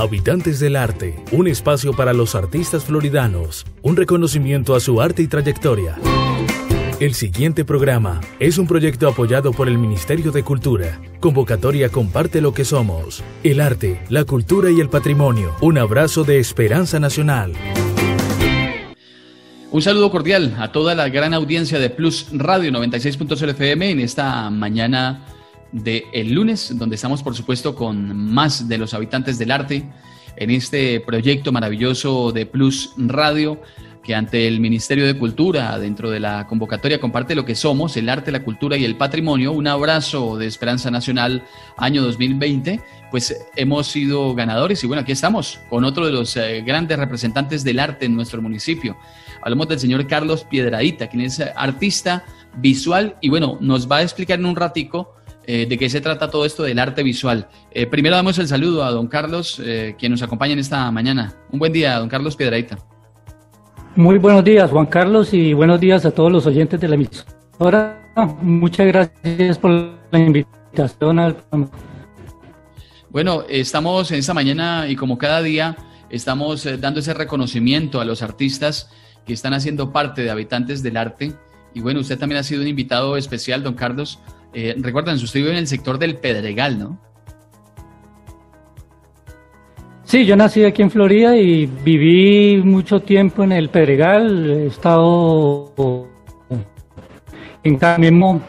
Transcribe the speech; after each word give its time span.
Habitantes 0.00 0.58
del 0.60 0.76
Arte, 0.76 1.22
un 1.30 1.46
espacio 1.46 1.92
para 1.92 2.14
los 2.14 2.34
artistas 2.34 2.84
floridanos, 2.84 3.66
un 3.82 3.96
reconocimiento 3.96 4.74
a 4.74 4.80
su 4.80 5.02
arte 5.02 5.20
y 5.20 5.26
trayectoria. 5.26 5.98
El 7.00 7.12
siguiente 7.12 7.66
programa 7.66 8.22
es 8.38 8.56
un 8.56 8.66
proyecto 8.66 9.06
apoyado 9.06 9.52
por 9.52 9.68
el 9.68 9.76
Ministerio 9.76 10.32
de 10.32 10.42
Cultura. 10.42 10.98
Convocatoria 11.20 11.90
Comparte 11.90 12.40
lo 12.40 12.54
que 12.54 12.64
somos. 12.64 13.22
El 13.44 13.60
arte, 13.60 14.00
la 14.08 14.24
cultura 14.24 14.70
y 14.70 14.80
el 14.80 14.88
patrimonio. 14.88 15.54
Un 15.60 15.76
abrazo 15.76 16.24
de 16.24 16.38
esperanza 16.38 16.98
nacional. 16.98 17.52
Un 19.70 19.82
saludo 19.82 20.10
cordial 20.10 20.56
a 20.60 20.72
toda 20.72 20.94
la 20.94 21.10
gran 21.10 21.34
audiencia 21.34 21.78
de 21.78 21.90
Plus 21.90 22.28
Radio 22.32 22.70
96.0 22.70 23.50
FM 23.50 23.90
en 23.90 24.00
esta 24.00 24.48
mañana 24.48 25.26
de 25.72 26.06
el 26.12 26.32
lunes, 26.32 26.76
donde 26.76 26.96
estamos 26.96 27.22
por 27.22 27.34
supuesto 27.34 27.74
con 27.74 28.32
más 28.32 28.68
de 28.68 28.78
los 28.78 28.94
habitantes 28.94 29.38
del 29.38 29.50
arte 29.50 29.84
en 30.36 30.50
este 30.50 31.00
proyecto 31.00 31.52
maravilloso 31.52 32.32
de 32.32 32.46
Plus 32.46 32.92
Radio 32.96 33.60
que 34.02 34.14
ante 34.14 34.48
el 34.48 34.60
Ministerio 34.60 35.06
de 35.06 35.18
Cultura, 35.18 35.78
dentro 35.78 36.10
de 36.10 36.20
la 36.20 36.46
convocatoria 36.46 37.00
Comparte 37.00 37.34
lo 37.34 37.44
que 37.44 37.54
somos, 37.54 37.96
el 37.96 38.08
arte, 38.08 38.32
la 38.32 38.42
cultura 38.42 38.76
y 38.76 38.84
el 38.84 38.96
patrimonio, 38.96 39.52
un 39.52 39.66
abrazo 39.66 40.38
de 40.38 40.46
Esperanza 40.46 40.90
Nacional 40.90 41.44
año 41.76 42.02
2020, 42.02 42.80
pues 43.10 43.36
hemos 43.56 43.88
sido 43.88 44.34
ganadores 44.34 44.82
y 44.82 44.86
bueno, 44.86 45.02
aquí 45.02 45.12
estamos 45.12 45.60
con 45.68 45.84
otro 45.84 46.06
de 46.06 46.12
los 46.12 46.36
eh, 46.36 46.62
grandes 46.64 46.98
representantes 46.98 47.62
del 47.62 47.78
arte 47.78 48.06
en 48.06 48.16
nuestro 48.16 48.40
municipio. 48.40 48.96
Hablamos 49.42 49.68
del 49.68 49.78
señor 49.78 50.06
Carlos 50.06 50.44
Piedradita, 50.44 51.08
quien 51.08 51.22
es 51.22 51.40
artista 51.40 52.24
visual 52.56 53.16
y 53.20 53.28
bueno, 53.28 53.58
nos 53.60 53.90
va 53.90 53.98
a 53.98 54.02
explicar 54.02 54.38
en 54.38 54.46
un 54.46 54.56
ratico 54.56 55.14
eh, 55.52 55.66
de 55.66 55.76
qué 55.76 55.90
se 55.90 56.00
trata 56.00 56.30
todo 56.30 56.44
esto 56.44 56.62
del 56.62 56.78
arte 56.78 57.02
visual. 57.02 57.48
Eh, 57.72 57.86
primero 57.86 58.14
damos 58.14 58.38
el 58.38 58.46
saludo 58.46 58.84
a 58.84 58.92
don 58.92 59.08
Carlos, 59.08 59.60
quien 59.98 60.12
nos 60.12 60.22
acompaña 60.22 60.52
en 60.52 60.60
esta 60.60 60.88
mañana. 60.92 61.34
Un 61.50 61.58
buen 61.58 61.72
día, 61.72 61.98
don 61.98 62.08
Carlos 62.08 62.36
Piedradita. 62.36 62.78
Muy 63.96 64.18
buenos 64.18 64.44
días, 64.44 64.70
Juan 64.70 64.86
Carlos, 64.86 65.34
y 65.34 65.52
buenos 65.52 65.80
días 65.80 66.06
a 66.06 66.12
todos 66.12 66.30
los 66.30 66.46
oyentes 66.46 66.80
de 66.80 66.86
la 66.86 66.94
emisora. 66.94 68.00
Muchas 68.40 68.86
gracias 68.86 69.58
por 69.58 69.70
la 70.12 70.18
invitación 70.20 71.18
al 71.18 71.34
programa. 71.34 71.68
Bueno, 73.10 73.42
estamos 73.48 74.12
en 74.12 74.20
esta 74.20 74.34
mañana 74.34 74.86
y 74.88 74.94
como 74.94 75.18
cada 75.18 75.42
día 75.42 75.76
estamos 76.10 76.64
eh, 76.64 76.76
dando 76.76 77.00
ese 77.00 77.12
reconocimiento 77.12 78.00
a 78.00 78.04
los 78.04 78.22
artistas 78.22 78.88
que 79.26 79.32
están 79.32 79.52
haciendo 79.52 79.92
parte 79.92 80.22
de 80.22 80.30
Habitantes 80.30 80.84
del 80.84 80.96
Arte. 80.96 81.32
Y 81.74 81.80
bueno, 81.80 81.98
usted 82.00 82.16
también 82.18 82.38
ha 82.38 82.44
sido 82.44 82.62
un 82.62 82.68
invitado 82.68 83.16
especial, 83.16 83.64
don 83.64 83.74
Carlos. 83.74 84.20
Eh, 84.52 84.74
recuerden, 84.78 85.14
usted 85.14 85.40
vive 85.40 85.52
en 85.52 85.58
el 85.58 85.66
sector 85.66 85.98
del 85.98 86.16
Pedregal, 86.16 86.78
¿no? 86.78 87.00
Sí, 90.04 90.26
yo 90.26 90.34
nací 90.34 90.64
aquí 90.64 90.82
en 90.82 90.90
Florida 90.90 91.36
y 91.36 91.66
viví 91.66 92.60
mucho 92.64 93.00
tiempo 93.00 93.44
en 93.44 93.52
el 93.52 93.68
Pedregal. 93.68 94.50
He 94.50 94.66
estado 94.66 95.72
en 97.62 97.78
mismo. 97.98 98.40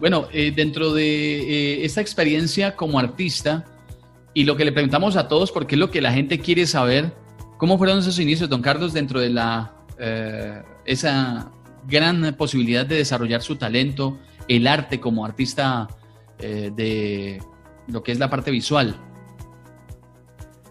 Bueno, 0.00 0.26
eh, 0.32 0.52
dentro 0.54 0.92
de 0.92 1.04
eh, 1.04 1.84
esta 1.84 2.00
experiencia 2.00 2.74
como 2.74 2.98
artista 2.98 3.66
y 4.34 4.42
lo 4.42 4.56
que 4.56 4.64
le 4.64 4.72
preguntamos 4.72 5.14
a 5.14 5.28
todos, 5.28 5.52
porque 5.52 5.76
es 5.76 5.78
lo 5.78 5.92
que 5.92 6.00
la 6.00 6.12
gente 6.12 6.40
quiere 6.40 6.66
saber, 6.66 7.12
¿cómo 7.56 7.78
fueron 7.78 8.00
esos 8.00 8.18
inicios, 8.18 8.48
don 8.50 8.62
Carlos, 8.62 8.92
dentro 8.92 9.20
de 9.20 9.30
la 9.30 9.74
eh, 10.00 10.60
esa 10.84 11.50
gran 11.88 12.34
posibilidad 12.36 12.86
de 12.86 12.96
desarrollar 12.96 13.42
su 13.42 13.56
talento, 13.56 14.18
el 14.48 14.66
arte 14.66 15.00
como 15.00 15.24
artista? 15.24 15.88
Eh, 16.42 16.72
de 16.74 17.38
lo 17.86 18.02
que 18.02 18.10
es 18.10 18.18
la 18.18 18.28
parte 18.28 18.50
visual? 18.50 18.96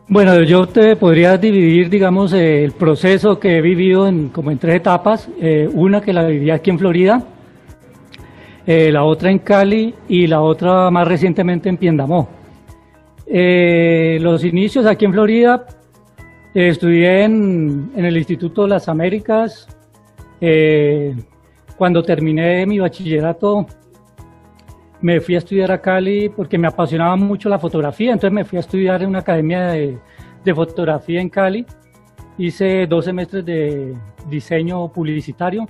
Bueno, 0.10 0.44
yo 0.44 0.68
te 0.68 0.98
podría 0.98 1.38
dividir, 1.38 1.90
digamos, 1.90 2.34
el 2.34 2.74
proceso 2.74 3.40
que 3.40 3.58
he 3.58 3.62
vivido 3.62 4.06
en, 4.06 4.30
como 4.30 4.52
en 4.52 4.58
tres 4.58 4.76
etapas. 4.76 5.30
Eh, 5.40 5.70
una 5.72 6.02
que 6.02 6.12
la 6.12 6.26
viví 6.26 6.52
aquí 6.52 6.72
en 6.72 6.80
Florida, 6.80 7.24
eh, 8.68 8.92
la 8.92 9.06
otra 9.06 9.32
en 9.32 9.40
Cali 9.40 9.96
y 10.10 10.28
la 10.28 10.42
otra 10.42 10.92
más 10.92 11.08
recientemente 11.08 11.70
en 11.70 11.78
Piendamó. 11.78 12.28
los 13.28 14.44
inicios 14.44 14.86
aquí 14.86 15.06
en 15.06 15.14
Florida, 15.14 15.66
estudié 16.54 17.24
en, 17.24 17.92
en, 17.96 18.04
el 18.04 18.18
Instituto 18.18 18.64
de 18.64 18.70
las 18.70 18.90
Américas. 18.90 19.70
Cuando 21.78 22.02
terminé 22.04 22.66
mi 22.66 22.80
bachillerato, 22.80 23.68
me 25.02 25.20
fui 25.20 25.36
a 25.36 25.40
estudiar 25.40 25.72
a 25.72 25.82
Cali 25.82 26.30
porque 26.30 26.58
me 26.58 26.68
apasionaba 26.68 27.16
mucho 27.16 27.50
la 27.50 27.60
fotografía, 27.60 28.14
entonces 28.14 28.34
me 28.34 28.46
fui 28.46 28.58
a 28.58 28.62
estudiar 28.62 29.02
en 29.02 29.10
una 29.10 29.20
academia 29.20 29.68
de, 29.68 30.00
fotografía 30.56 31.22
en 31.22 31.30
Cali. 31.30 31.66
Hice 32.38 32.88
dos 32.88 33.06
semestres 33.06 33.46
de 33.46 33.96
diseño 34.30 34.92
publicitario 34.92 35.68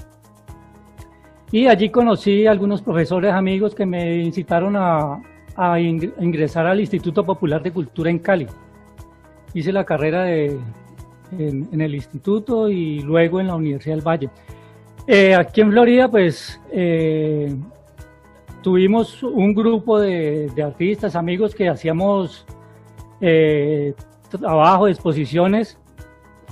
y 1.51 1.67
allí 1.67 1.89
conocí 1.89 2.45
a 2.45 2.51
algunos 2.51 2.81
profesores 2.81 3.33
amigos 3.33 3.75
que 3.75 3.85
me 3.85 4.17
incitaron 4.17 4.75
a, 4.77 5.21
ingresar 5.79 6.65
al 6.65 6.79
Instituto 6.79 7.25
Popular 7.25 7.61
de 7.61 7.71
Cultura 7.71 8.09
en 8.09 8.19
Cali. 8.19 8.47
Hice 9.53 9.73
la 9.73 9.83
carrera 9.83 10.23
de, 10.23 10.57
en, 11.37 11.81
el 11.81 11.95
instituto 11.95 12.69
y 12.69 13.01
luego 13.01 13.39
en 13.39 13.47
la 13.47 13.55
Universidad 13.55 13.95
del 13.95 14.07
Valle. 14.07 14.29
Eh, 15.07 15.35
aquí 15.35 15.61
en 15.61 15.71
Florida, 15.71 16.09
pues 16.09 16.59
eh, 16.71 17.55
tuvimos 18.61 19.23
un 19.23 19.53
grupo 19.53 19.99
de, 19.99 20.51
artistas, 20.63 21.15
amigos 21.15 21.55
que 21.55 21.67
hacíamos 21.67 22.45
eh, 23.19 23.93
trabajo, 24.29 24.87
exposiciones. 24.87 25.77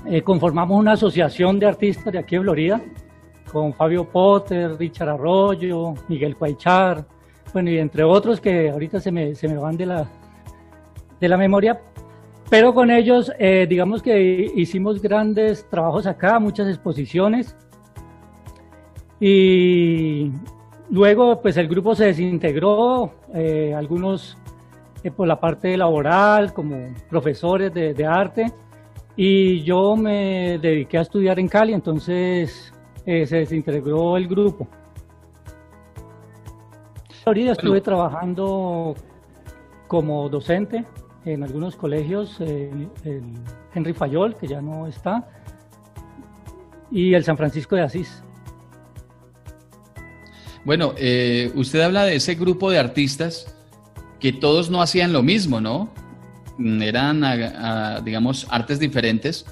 Eh, 0.06 0.22
conformamos 0.22 0.80
una 0.80 0.94
asociación 0.94 1.60
de 1.60 1.68
artistas 1.68 2.12
de 2.12 2.20
aquí 2.20 2.38
de 2.38 2.42
Florida, 2.42 2.82
con 3.52 3.74
Fabio 3.74 4.06
Potter, 4.06 4.78
Richard 4.78 5.10
Arroyo, 5.10 5.94
Miguel 6.08 6.36
Cuaychar, 6.36 7.06
bueno, 7.54 7.70
y 7.70 7.80
entre 7.80 8.04
otros 8.04 8.40
que 8.40 8.70
ahorita 8.70 9.00
se 9.00 9.12
me, 9.12 9.36
se 9.36 9.48
me 9.48 9.58
van 9.58 9.76
de 9.76 9.86
la, 9.86 10.08
de 11.20 11.28
la 11.28 11.38
memoria. 11.38 11.82
Pero 12.50 12.74
con 12.74 12.90
ellos, 12.90 13.32
eh, 13.38 13.68
digamos 13.70 14.02
que 14.02 14.52
hicimos 14.56 15.02
grandes 15.02 15.68
trabajos 15.70 16.08
acá, 16.08 16.40
muchas 16.40 16.68
exposiciones. 16.68 17.56
Y 19.20 20.32
Luego, 20.92 21.40
pues 21.40 21.56
el 21.58 21.68
grupo 21.68 21.94
se 21.94 22.06
desintegró, 22.06 23.12
eh, 23.34 23.76
algunos 23.76 24.38
eh, 25.04 25.12
por 25.12 25.28
la 25.28 25.40
parte 25.40 25.78
laboral, 25.78 26.52
como 26.52 26.88
profesores 27.10 27.72
de, 27.72 28.06
arte, 28.06 28.52
y 29.16 29.62
yo 29.62 29.96
me 29.96 30.58
dediqué 30.58 30.98
a 30.98 31.02
estudiar 31.02 31.40
en 31.40 31.48
Cali, 31.48 31.74
entonces 31.74 32.74
eh, 33.06 33.28
se 33.28 33.38
desintegró 33.38 34.18
el 34.18 34.28
grupo. 34.28 34.68
Ahorita 37.24 37.52
estuve 37.52 37.82
trabajando 37.82 38.96
como 39.88 40.28
docente 40.28 40.86
en 41.24 41.44
algunos 41.44 41.76
colegios, 41.76 42.42
el 42.42 42.90
Henry 43.76 43.94
Fayol, 43.94 44.36
que 44.36 44.48
ya 44.48 44.60
no 44.60 44.88
está, 44.88 45.30
y 46.90 47.14
el 47.14 47.24
San 47.24 47.38
Francisco 47.38 47.76
de 47.76 47.84
Asís. 47.84 48.24
Bueno, 50.66 50.94
eh, 50.98 51.52
usted 51.56 51.82
habla 51.82 52.04
de 52.04 52.16
ese 52.16 52.36
grupo 52.36 52.70
de 52.70 52.80
artistas 52.80 53.56
que 54.20 54.34
todos 54.34 54.70
no 54.70 54.82
hacían 54.82 55.14
lo 55.14 55.24
mismo, 55.24 55.62
¿no? 55.62 55.90
Mm, 56.58 56.82
eran, 56.82 58.04
digamos, 58.04 58.48
artes 58.50 58.80
diferentes, 58.80 59.46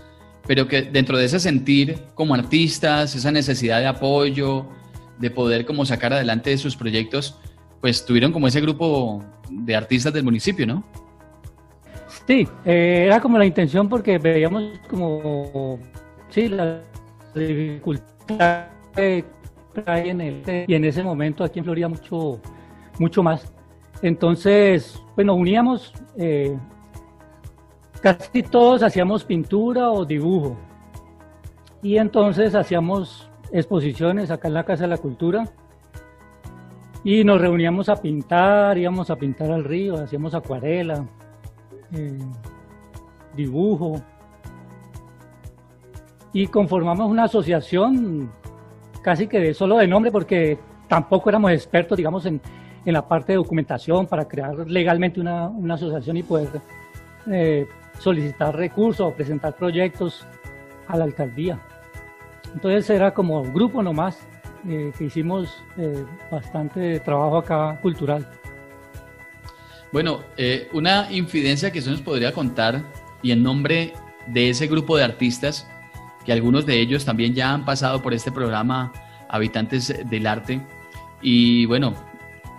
pero 0.46 0.68
que 0.68 0.84
dentro 0.84 1.18
de 1.18 1.26
ese 1.26 1.40
sentir 1.40 2.00
como 2.14 2.36
artistas, 2.36 3.16
esa 3.16 3.32
necesidad 3.32 3.80
de 3.80 3.88
apoyo, 3.88 4.68
de 5.20 5.32
poder 5.32 5.66
como 5.66 5.86
sacar 5.86 6.14
adelante 6.14 6.58
sus 6.58 6.76
proyectos, 6.76 7.38
pues 7.82 8.06
tuvieron 8.06 8.32
como 8.32 8.48
ese 8.48 8.62
grupo 8.62 9.24
de 9.50 9.76
artistas 9.76 10.14
del 10.14 10.24
municipio, 10.24 10.66
¿no? 10.66 10.84
Sí, 12.26 12.48
eh, 12.66 13.04
era 13.06 13.22
como 13.22 13.38
la 13.38 13.46
intención 13.46 13.88
porque 13.88 14.18
veíamos 14.18 14.64
como, 14.90 15.80
sí, 16.30 16.50
la 16.50 16.82
dificultad 17.36 18.68
en 19.86 20.22
el, 20.22 20.66
y 20.68 20.74
en 20.74 20.86
ese 20.86 21.04
momento 21.04 21.44
aquí 21.44 21.60
en 21.60 21.66
Florida 21.66 21.88
mucho, 21.88 22.40
mucho 23.00 23.24
más. 23.24 23.54
Entonces, 24.02 25.02
bueno, 25.16 25.36
uníamos, 25.36 25.94
eh, 26.18 26.58
casi 28.02 28.44
todos 28.44 28.84
hacíamos 28.84 29.24
pintura 29.24 29.92
o 29.92 30.06
dibujo. 30.06 30.58
Y 31.82 31.98
entonces 31.98 32.56
hacíamos 32.56 33.30
exposiciones 33.52 34.32
acá 34.32 34.48
en 34.48 34.56
la 34.56 34.64
Casa 34.64 34.84
de 34.84 34.90
la 34.90 34.98
Cultura. 34.98 35.46
Y 37.04 37.24
nos 37.24 37.40
reuníamos 37.40 37.90
a 37.90 37.96
pintar, 37.96 38.78
íbamos 38.78 39.10
a 39.10 39.16
pintar 39.16 39.52
al 39.52 39.64
río, 39.64 39.96
hacíamos 39.96 40.34
acuarela, 40.34 41.06
eh, 41.94 42.20
dibujo. 43.36 44.02
Y 46.34 46.48
conformamos 46.48 47.10
una 47.10 47.24
asociación 47.24 48.32
casi 49.08 49.26
que 49.26 49.54
solo 49.54 49.78
de 49.78 49.88
nombre, 49.88 50.12
porque 50.12 50.60
tampoco 50.90 51.30
éramos 51.30 51.54
expertos, 51.54 51.96
digamos, 51.96 52.26
en, 52.26 52.42
en 52.84 52.94
la 52.94 53.08
parte 53.08 53.32
de 53.32 53.38
documentación 53.38 54.06
para 54.06 54.28
crear 54.28 54.70
legalmente 54.70 55.22
una, 55.22 55.50
asociación 55.74 56.18
y 56.18 56.24
poder 56.24 56.50
eh, 57.32 57.66
solicitar 58.00 58.54
recursos 58.54 59.08
o 59.08 59.14
presentar 59.14 59.56
proyectos 59.56 60.28
a 60.90 60.98
la 60.98 61.06
alcaldía. 61.06 61.58
Entonces 62.54 62.90
era 62.90 63.14
como 63.14 63.44
grupo 63.44 63.82
nomás 63.82 64.20
eh, 64.68 64.92
que 64.98 65.06
hicimos 65.06 65.64
eh, 65.78 66.04
bastante 66.30 67.00
trabajo 67.00 67.38
acá 67.38 67.80
cultural. 67.82 68.28
Bueno, 69.94 70.20
una 70.74 71.10
infidencia 71.14 71.72
que 71.72 71.82
se 71.82 71.90
nos 71.92 72.02
podría 72.02 72.34
contar 72.34 72.84
y 73.22 73.32
en 73.32 73.42
nombre 73.42 73.94
de 74.28 74.50
ese 74.50 74.68
grupo 74.68 74.98
de 74.98 75.06
artistas, 75.06 75.66
que 76.28 76.34
algunos 76.34 76.66
de 76.66 76.80
ellos 76.80 77.06
también 77.06 77.34
ya 77.34 77.54
han 77.54 77.64
pasado 77.64 78.04
por 78.04 78.14
este 78.14 78.34
programa 78.34 78.92
Habitantes 79.30 79.96
del 80.10 80.28
Arte, 80.28 80.62
y 81.22 81.66
bueno, 81.66 81.96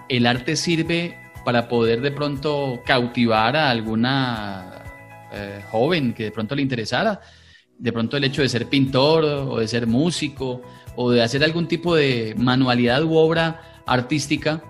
el 0.08 0.26
arte 0.26 0.56
sirve 0.56 1.18
para 1.44 1.68
poder 1.68 2.00
de 2.00 2.10
pronto 2.10 2.82
cautivar 2.84 3.56
a 3.56 3.70
alguna 3.70 4.82
eh, 5.32 5.62
joven 5.70 6.12
que 6.14 6.24
de 6.24 6.30
pronto 6.32 6.54
le 6.54 6.62
interesara. 6.62 7.20
De 7.78 7.92
pronto 7.92 8.16
el 8.16 8.24
hecho 8.24 8.42
de 8.42 8.48
ser 8.48 8.66
pintor 8.66 9.24
o 9.24 9.58
de 9.58 9.68
ser 9.68 9.86
músico 9.86 10.62
o 10.96 11.10
de 11.10 11.22
hacer 11.22 11.44
algún 11.44 11.68
tipo 11.68 11.94
de 11.94 12.34
manualidad 12.36 13.04
u 13.04 13.14
obra 13.14 13.82
artística, 13.86 14.62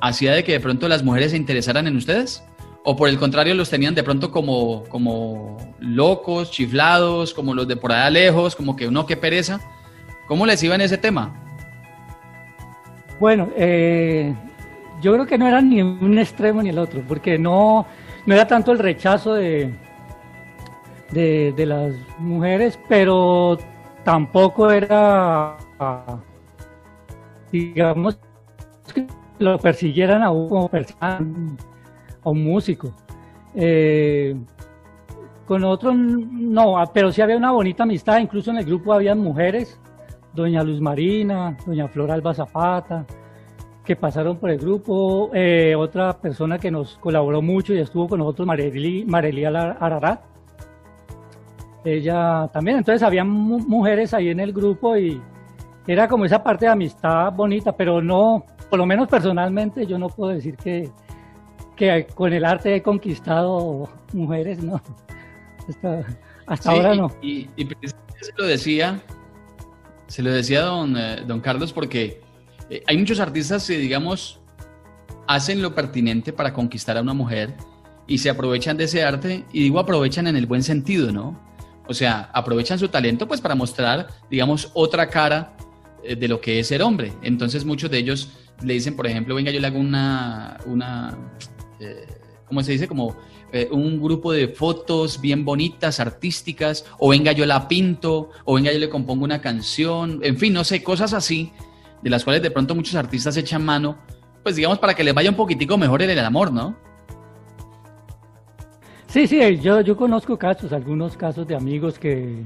hacía 0.00 0.32
de 0.32 0.42
que 0.42 0.52
de 0.52 0.60
pronto 0.60 0.88
las 0.88 1.04
mujeres 1.04 1.30
se 1.30 1.36
interesaran 1.36 1.86
en 1.86 1.96
ustedes? 1.96 2.42
¿O 2.82 2.96
por 2.96 3.08
el 3.08 3.18
contrario 3.18 3.54
los 3.54 3.68
tenían 3.68 3.94
de 3.94 4.02
pronto 4.02 4.30
como, 4.30 4.84
como 4.84 5.58
locos, 5.80 6.50
chiflados, 6.50 7.34
como 7.34 7.54
los 7.54 7.68
de 7.68 7.76
por 7.76 7.92
allá 7.92 8.08
lejos, 8.08 8.56
como 8.56 8.74
que 8.74 8.88
uno 8.88 9.04
qué 9.06 9.16
pereza? 9.16 9.60
¿Cómo 10.26 10.46
les 10.46 10.62
iba 10.62 10.74
en 10.74 10.80
ese 10.80 10.96
tema? 10.96 11.34
Bueno, 13.18 13.50
eh, 13.54 14.34
yo 15.02 15.12
creo 15.12 15.26
que 15.26 15.36
no 15.36 15.46
era 15.46 15.60
ni 15.60 15.82
un 15.82 16.18
extremo 16.18 16.62
ni 16.62 16.70
el 16.70 16.78
otro, 16.78 17.02
porque 17.06 17.38
no, 17.38 17.86
no 18.24 18.34
era 18.34 18.46
tanto 18.46 18.72
el 18.72 18.78
rechazo 18.78 19.34
de, 19.34 19.74
de, 21.10 21.66
las 21.66 21.94
mujeres, 22.18 22.78
pero 22.88 23.58
tampoco 24.04 24.70
era, 24.70 25.56
digamos, 27.52 28.18
que 28.94 29.06
lo 29.38 29.58
persiguieran 29.58 30.22
a 30.22 30.30
un 30.30 30.48
como 30.48 30.68
persona, 30.68 31.20
a 32.22 32.30
un 32.30 32.44
músico. 32.44 32.92
Eh, 33.54 34.36
con 35.46 35.64
otros 35.64 35.96
no, 35.96 36.76
pero 36.94 37.10
sí 37.10 37.20
había 37.22 37.36
una 37.36 37.50
bonita 37.50 37.82
amistad, 37.82 38.18
incluso 38.18 38.50
en 38.50 38.58
el 38.58 38.64
grupo 38.64 38.92
había 38.92 39.14
mujeres 39.14 39.80
doña 40.32 40.62
Luz 40.62 40.80
Marina, 40.80 41.56
doña 41.66 41.88
Flor 41.88 42.10
Alba 42.10 42.34
Zapata, 42.34 43.04
que 43.84 43.96
pasaron 43.96 44.36
por 44.36 44.50
el 44.50 44.58
grupo, 44.58 45.30
eh, 45.34 45.74
otra 45.76 46.16
persona 46.20 46.58
que 46.58 46.70
nos 46.70 46.98
colaboró 46.98 47.42
mucho 47.42 47.74
y 47.74 47.78
estuvo 47.78 48.08
con 48.08 48.20
nosotros, 48.20 48.46
Marelí, 48.46 49.44
Ararat. 49.44 50.20
Ella 51.84 52.48
también, 52.52 52.78
entonces 52.78 53.02
había 53.02 53.24
mujeres 53.24 54.12
ahí 54.12 54.28
en 54.28 54.40
el 54.40 54.52
grupo 54.52 54.96
y 54.96 55.20
era 55.86 56.06
como 56.06 56.26
esa 56.26 56.42
parte 56.42 56.66
de 56.66 56.72
amistad 56.72 57.32
bonita, 57.32 57.72
pero 57.72 58.02
no, 58.02 58.44
por 58.68 58.78
lo 58.78 58.86
menos 58.86 59.08
personalmente 59.08 59.86
yo 59.86 59.98
no 59.98 60.08
puedo 60.08 60.30
decir 60.30 60.56
que, 60.56 60.90
que 61.80 62.06
con 62.14 62.30
el 62.30 62.44
arte 62.44 62.76
he 62.76 62.82
conquistado 62.82 63.88
mujeres, 64.12 64.62
no. 64.62 64.82
Hasta, 66.46 66.70
ahora 66.70 66.94
no. 66.94 67.10
Y, 67.22 67.48
y, 67.56 67.66
se 68.20 68.32
lo 68.36 68.44
decía 68.44 69.00
se 70.06 70.22
lo 70.22 70.30
decía 70.30 70.62
don, 70.62 70.94
eh, 70.96 71.22
don 71.26 71.40
Carlos 71.40 71.72
porque 71.72 72.20
eh, 72.68 72.82
hay 72.86 72.98
muchos 72.98 73.18
artistas 73.18 73.66
que, 73.66 73.78
digamos, 73.78 74.40
hacen 75.26 75.62
lo 75.62 75.74
pertinente 75.74 76.34
para 76.34 76.52
conquistar 76.52 76.98
a 76.98 77.00
una 77.00 77.14
mujer 77.14 77.54
y 78.06 78.18
se 78.18 78.28
aprovechan 78.28 78.76
de 78.76 78.84
ese 78.84 79.02
arte 79.02 79.44
y 79.52 79.62
digo 79.62 79.78
aprovechan 79.78 80.26
en 80.26 80.36
el 80.36 80.46
buen 80.46 80.62
sentido, 80.62 81.12
¿no? 81.12 81.40
O 81.86 81.94
sea, 81.94 82.28
aprovechan 82.34 82.78
su 82.78 82.88
talento 82.88 83.26
pues 83.26 83.40
para 83.40 83.54
mostrar, 83.54 84.08
digamos, 84.28 84.70
otra 84.74 85.08
cara 85.08 85.56
eh, 86.02 86.14
de 86.14 86.28
lo 86.28 86.42
que 86.42 86.58
es 86.58 86.66
ser 86.66 86.82
hombre. 86.82 87.12
Entonces 87.22 87.64
muchos 87.64 87.90
de 87.90 87.98
ellos 87.98 88.32
le 88.62 88.74
dicen, 88.74 88.96
por 88.96 89.06
ejemplo, 89.06 89.34
venga, 89.34 89.50
yo 89.50 89.60
le 89.60 89.66
hago 89.66 89.78
una, 89.78 90.58
una 90.66 91.16
¿cómo 92.46 92.62
se 92.62 92.72
dice? 92.72 92.88
Como 92.88 93.16
eh, 93.52 93.68
un 93.70 94.00
grupo 94.02 94.32
de 94.32 94.48
fotos 94.48 95.20
bien 95.20 95.44
bonitas, 95.44 96.00
artísticas, 96.00 96.84
o 96.98 97.08
venga 97.08 97.32
yo 97.32 97.46
la 97.46 97.68
pinto, 97.68 98.30
o 98.44 98.54
venga 98.54 98.72
yo 98.72 98.78
le 98.78 98.88
compongo 98.88 99.24
una 99.24 99.40
canción, 99.40 100.20
en 100.22 100.36
fin, 100.36 100.52
no 100.52 100.64
sé, 100.64 100.82
cosas 100.82 101.12
así, 101.12 101.52
de 102.02 102.10
las 102.10 102.24
cuales 102.24 102.42
de 102.42 102.50
pronto 102.50 102.74
muchos 102.74 102.94
artistas 102.96 103.36
echan 103.36 103.64
mano, 103.64 103.98
pues 104.42 104.56
digamos 104.56 104.78
para 104.78 104.94
que 104.94 105.04
les 105.04 105.14
vaya 105.14 105.30
un 105.30 105.36
poquitico 105.36 105.78
mejor 105.78 106.02
en 106.02 106.10
el 106.10 106.18
amor, 106.18 106.52
¿no? 106.52 106.76
Sí, 109.06 109.26
sí, 109.26 109.58
yo, 109.58 109.80
yo 109.80 109.96
conozco 109.96 110.38
casos, 110.38 110.72
algunos 110.72 111.16
casos 111.16 111.46
de 111.46 111.56
amigos 111.56 111.98
que, 111.98 112.44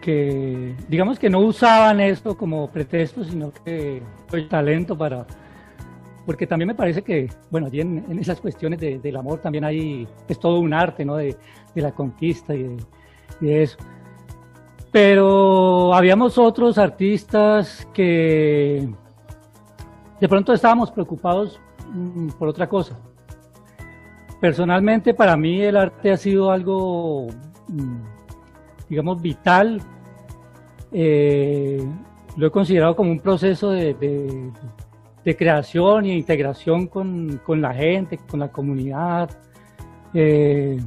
que 0.00 0.74
digamos 0.88 1.18
que 1.18 1.30
no 1.30 1.40
usaban 1.40 2.00
esto 2.00 2.36
como 2.36 2.70
pretexto, 2.70 3.24
sino 3.24 3.52
que 3.52 4.02
fue 4.28 4.42
talento 4.42 4.96
para, 4.96 5.26
porque 6.26 6.46
también 6.46 6.68
me 6.68 6.74
parece 6.74 7.02
que, 7.02 7.28
bueno, 7.50 7.66
allí 7.66 7.80
en, 7.80 8.18
esas 8.18 8.40
cuestiones 8.40 8.78
del 8.80 9.16
amor 9.16 9.40
también 9.40 9.64
hay, 9.64 10.06
es 10.28 10.38
todo 10.38 10.60
un 10.60 10.72
arte, 10.72 11.04
¿no? 11.04 11.16
De, 11.16 11.36
la 11.74 11.92
conquista 11.92 12.54
y 12.54 12.76
de, 13.40 13.62
eso. 13.62 13.78
Pero 14.92 15.94
habíamos 15.94 16.36
otros 16.36 16.76
artistas 16.78 17.88
que 17.94 18.88
de 20.20 20.28
pronto 20.28 20.52
estábamos 20.52 20.90
preocupados 20.90 21.60
mm, 21.92 22.28
por 22.30 22.48
otra 22.48 22.68
cosa. 22.68 22.98
Personalmente, 24.40 25.14
para 25.14 25.36
mí 25.36 25.60
el 25.62 25.76
arte 25.76 26.10
ha 26.10 26.16
sido 26.16 26.50
algo, 26.50 27.28
mm, 27.68 27.96
digamos, 28.88 29.20
vital. 29.22 29.80
Eh, 30.92 31.86
lo 32.36 32.46
he 32.46 32.50
considerado 32.50 32.96
como 32.96 33.10
un 33.10 33.20
proceso 33.20 33.70
de, 33.70 33.94
de 35.24 35.36
creación 35.36 36.06
y 36.06 36.12
integración 36.12 36.86
con, 36.86 37.40
la 37.48 37.74
gente, 37.74 38.18
con 38.28 38.40
la 38.40 38.48
comunidad. 38.48 39.30
Eh, 40.14 40.78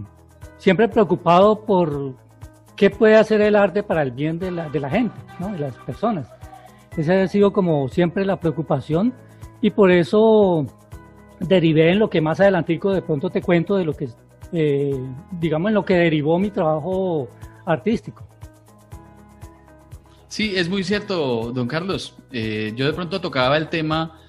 siempre 0.58 0.88
preocupado 0.88 1.66
por 1.66 2.16
qué 2.76 2.90
puede 2.90 3.16
hacer 3.16 3.42
el 3.42 3.56
arte 3.56 3.84
para 3.84 4.02
el 4.02 4.12
bien 4.12 4.40
de 4.40 4.52
la, 4.52 4.70
de 4.70 4.80
la 4.80 4.90
gente, 4.90 5.16
de 5.40 5.60
las 5.60 5.76
personas. 5.78 6.28
Esa 6.98 7.24
ha 7.24 7.28
sido 7.28 7.52
como 7.52 7.88
siempre 7.90 8.26
la 8.26 8.40
preocupación 8.40 9.14
y 9.62 9.72
por 9.72 9.92
eso 9.92 10.66
derivé 11.40 11.92
en 11.92 12.00
lo 12.00 12.10
que 12.10 12.22
más 12.22 12.40
adelantico 12.40 12.92
de 12.92 13.02
pronto 13.02 13.30
te 13.30 13.42
cuento 13.42 13.76
de 13.76 13.86
lo 13.86 13.94
que, 13.94 14.10
eh, 14.52 14.96
digamos, 15.32 15.70
en 15.70 15.76
lo 15.76 15.86
que 15.86 15.96
derivó 15.96 16.38
mi 16.40 16.52
trabajo 16.52 17.28
artístico. 17.66 18.24
Sí, 20.28 20.54
es 20.56 20.68
muy 20.68 20.84
cierto, 20.84 21.52
don 21.52 21.68
Carlos. 21.68 22.16
Eh, 22.32 22.74
yo 22.76 22.88
de 22.88 22.94
pronto 22.94 23.22
tocaba 23.22 23.58
el 23.58 23.70
tema 23.70 24.20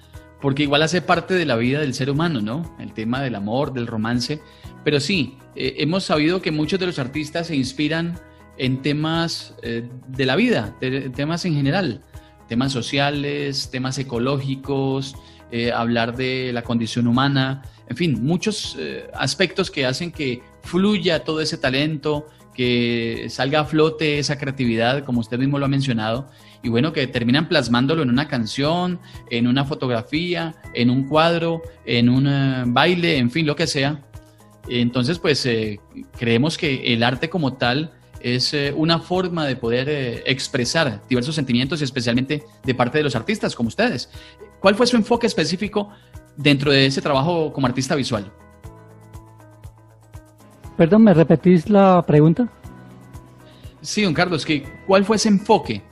porque 0.41 0.63
igual 0.63 0.83
hace 0.83 1.01
parte 1.01 1.33
de 1.33 1.45
la 1.45 1.55
vida 1.55 1.79
del 1.79 1.93
ser 1.93 2.09
humano, 2.09 2.41
¿no? 2.41 2.75
El 2.79 2.93
tema 2.93 3.21
del 3.21 3.35
amor, 3.35 3.73
del 3.73 3.87
romance. 3.87 4.41
Pero 4.83 4.99
sí, 4.99 5.37
eh, 5.55 5.75
hemos 5.79 6.03
sabido 6.03 6.41
que 6.41 6.51
muchos 6.51 6.79
de 6.79 6.85
los 6.85 6.99
artistas 6.99 7.47
se 7.47 7.55
inspiran 7.55 8.19
en 8.57 8.81
temas 8.81 9.55
eh, 9.63 9.89
de 10.07 10.25
la 10.25 10.35
vida, 10.35 10.75
temas 11.15 11.45
en 11.45 11.55
general, 11.55 12.01
temas 12.47 12.71
sociales, 12.71 13.69
temas 13.71 13.97
ecológicos, 13.97 15.15
eh, 15.51 15.71
hablar 15.71 16.15
de 16.15 16.51
la 16.53 16.61
condición 16.61 17.07
humana, 17.07 17.63
en 17.87 17.97
fin, 17.97 18.23
muchos 18.23 18.77
aspectos 19.13 19.69
que 19.69 19.85
hacen 19.85 20.11
que 20.11 20.41
fluya 20.63 21.23
todo 21.23 21.39
ese 21.39 21.57
talento, 21.57 22.27
que 22.55 23.27
salga 23.29 23.59
a 23.59 23.65
flote 23.65 24.17
esa 24.17 24.39
creatividad, 24.39 25.03
como 25.03 25.19
usted 25.19 25.37
mismo 25.37 25.59
lo 25.59 25.65
ha 25.65 25.69
mencionado, 25.69 26.29
y 26.65 26.69
bueno, 26.69 26.91
que 26.91 27.05
terminan 27.05 27.47
plasmándolo 27.47 28.01
en 28.01 28.09
una 28.09 28.27
canción, 28.27 28.99
en 29.29 29.45
una 29.45 29.65
fotografía, 29.65 30.55
en 30.73 30.89
un 30.89 31.07
cuadro, 31.07 31.61
en 31.85 32.09
un 32.09 32.25
eh, 32.25 32.63
baile, 32.65 33.17
en 33.17 33.29
fin, 33.29 33.45
lo 33.45 33.55
que 33.55 33.67
sea. 33.67 34.03
Entonces, 34.67 35.19
pues 35.19 35.45
eh, 35.45 35.79
creemos 36.17 36.57
que 36.57 36.91
el 36.91 37.03
arte 37.03 37.29
como 37.29 37.53
tal 37.53 37.93
es 38.19 38.51
eh, 38.55 38.73
una 38.75 38.97
forma 38.97 39.45
de 39.45 39.55
poder 39.55 40.23
expresar 40.25 41.03
diversos 41.07 41.35
sentimientos, 41.35 41.83
especialmente 41.83 42.43
de 42.63 42.73
parte 42.73 42.97
de 42.97 43.03
los 43.03 43.15
artistas 43.15 43.55
como 43.55 43.67
ustedes. 43.67 44.09
¿Cuál 44.59 44.73
fue 44.73 44.87
su 44.87 44.95
enfoque 44.95 45.27
específico 45.27 45.91
dentro 46.35 46.71
de 46.71 46.87
ese 46.87 46.99
trabajo 46.99 47.53
como 47.53 47.67
artista 47.67 47.93
visual? 47.93 48.33
Perdón, 50.75 51.03
¿me 51.03 51.13
repetís 51.13 51.69
la 51.69 52.03
pregunta? 52.07 52.49
Sí, 53.81 54.01
don 54.01 54.15
Carlos, 54.15 54.47
¿cuál 54.87 55.05
fue 55.05 55.17
ese 55.17 55.29
enfoque 55.29 55.83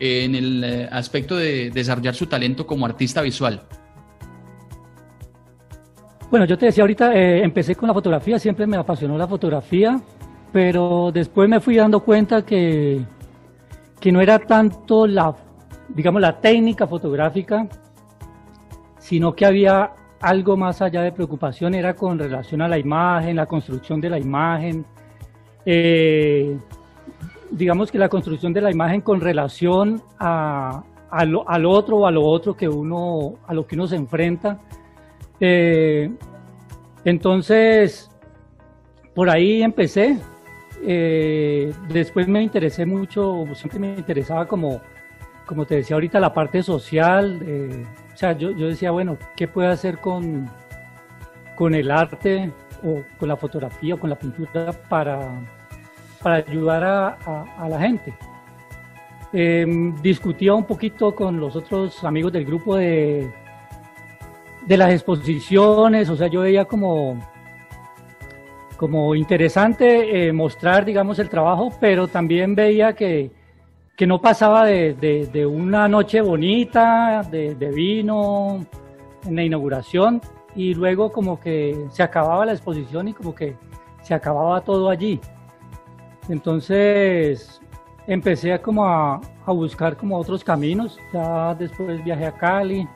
en 0.00 0.34
el 0.34 0.64
eh, 0.64 0.88
aspecto 0.90 1.36
de 1.36 1.70
desarrollar 1.70 2.14
su 2.14 2.26
talento 2.26 2.66
como 2.66 2.86
artista 2.86 3.22
visual? 3.22 3.62
Bueno, 6.30 6.46
yo 6.46 6.56
te 6.56 6.66
decía 6.66 6.82
ahorita, 6.82 7.14
eh, 7.14 7.44
empecé 7.44 7.74
con 7.74 7.88
la 7.88 7.94
fotografía, 7.94 8.38
siempre 8.38 8.66
me 8.66 8.76
apasionó 8.76 9.18
la 9.18 9.28
fotografía, 9.28 10.00
pero 10.50 11.10
después 11.12 11.48
me 11.48 11.60
fui 11.60 11.76
dando 11.76 12.00
cuenta 12.00 12.42
que, 12.42 13.04
que 14.00 14.10
no 14.10 14.20
era 14.20 14.38
tanto 14.38 15.06
la, 15.06 15.36
digamos, 15.88 16.22
la 16.22 16.40
técnica 16.40 16.86
fotográfica, 16.86 17.68
sino 18.98 19.34
que 19.34 19.44
había 19.44 19.92
algo 20.20 20.56
más 20.56 20.80
allá 20.80 21.02
de 21.02 21.12
preocupación, 21.12 21.74
era 21.74 21.94
con 21.94 22.18
relación 22.18 22.62
a 22.62 22.68
la 22.68 22.78
imagen, 22.78 23.36
la 23.36 23.46
construcción 23.46 24.00
de 24.00 24.08
la 24.08 24.18
imagen, 24.18 24.86
eh, 25.66 26.56
digamos 27.52 27.92
que 27.92 27.98
la 27.98 28.08
construcción 28.08 28.52
de 28.52 28.60
la 28.60 28.70
imagen 28.70 29.00
con 29.02 29.20
relación 29.20 30.02
a, 30.18 30.82
al 31.10 31.66
otro 31.66 31.98
o 31.98 32.06
a 32.06 32.10
lo 32.10 32.22
otro 32.22 32.56
que 32.56 32.68
uno, 32.68 33.34
a 33.46 33.54
lo 33.54 33.66
que 33.66 33.76
uno 33.76 33.86
se 33.86 33.96
enfrenta. 33.96 34.58
Eh, 35.38 36.10
entonces, 37.04 38.10
por 39.14 39.28
ahí 39.28 39.62
empecé. 39.62 40.18
Eh, 40.84 41.72
después 41.88 42.26
me 42.26 42.42
interesé 42.42 42.86
mucho, 42.86 43.44
siempre 43.54 43.78
me 43.78 43.94
interesaba 43.94 44.46
como, 44.46 44.80
como 45.46 45.66
te 45.66 45.76
decía 45.76 45.94
ahorita, 45.94 46.18
la 46.18 46.32
parte 46.32 46.62
social. 46.62 47.86
o 48.12 48.16
sea, 48.16 48.32
yo, 48.32 48.50
yo, 48.52 48.68
decía, 48.68 48.90
bueno, 48.90 49.18
¿qué 49.36 49.46
puedo 49.46 49.68
hacer 49.68 49.98
con, 49.98 50.48
con 51.56 51.74
el 51.74 51.90
arte 51.90 52.50
o 52.82 53.02
con 53.18 53.28
la 53.28 53.36
fotografía 53.36 53.94
o 53.94 53.98
con 53.98 54.10
la 54.10 54.18
pintura 54.18 54.72
para, 54.88 55.40
para 56.22 56.36
ayudar 56.36 56.84
a, 56.84 57.68
la 57.68 57.80
gente? 57.80 58.14
Em, 59.32 59.94
discutía 60.02 60.54
un 60.54 60.64
poquito 60.64 61.14
con 61.14 61.40
los 61.40 61.56
otros 61.56 62.04
amigos 62.04 62.32
del 62.32 62.44
grupo 62.44 62.76
de, 62.76 63.32
de 64.66 64.76
las 64.76 64.92
exposiciones, 64.92 66.08
o 66.08 66.16
sea, 66.16 66.26
yo 66.28 66.40
veía 66.40 66.64
como, 66.64 67.18
como 68.76 69.14
interesante 69.14 70.26
eh, 70.26 70.32
mostrar, 70.32 70.84
digamos, 70.84 71.18
el 71.18 71.28
trabajo, 71.28 71.72
pero 71.80 72.08
también 72.08 72.54
veía 72.54 72.94
que, 72.94 73.30
que 73.96 74.06
no 74.06 74.20
pasaba 74.20 74.66
de, 74.66 74.94
de, 75.32 75.46
una 75.46 75.88
noche 75.88 76.20
bonita, 76.20 77.22
de, 77.30 77.54
de, 77.54 77.70
vino, 77.70 78.64
en 79.26 79.36
la 79.36 79.44
inauguración, 79.44 80.20
y 80.54 80.74
luego 80.74 81.12
como 81.12 81.40
que 81.40 81.86
se 81.90 82.02
acababa 82.02 82.46
la 82.46 82.52
exposición 82.52 83.08
y 83.08 83.12
como 83.12 83.34
que 83.34 83.56
se 84.02 84.14
acababa 84.14 84.60
todo 84.60 84.90
allí. 84.90 85.20
Entonces 86.28 87.60
empecé 88.06 88.60
como 88.60 88.86
a, 88.86 89.20
buscar 89.46 89.96
como 89.96 90.16
otros 90.16 90.44
caminos, 90.44 90.98
ya 91.12 91.54
después 91.54 92.02
viajé 92.04 92.26
a 92.26 92.32
Cali, 92.32 92.88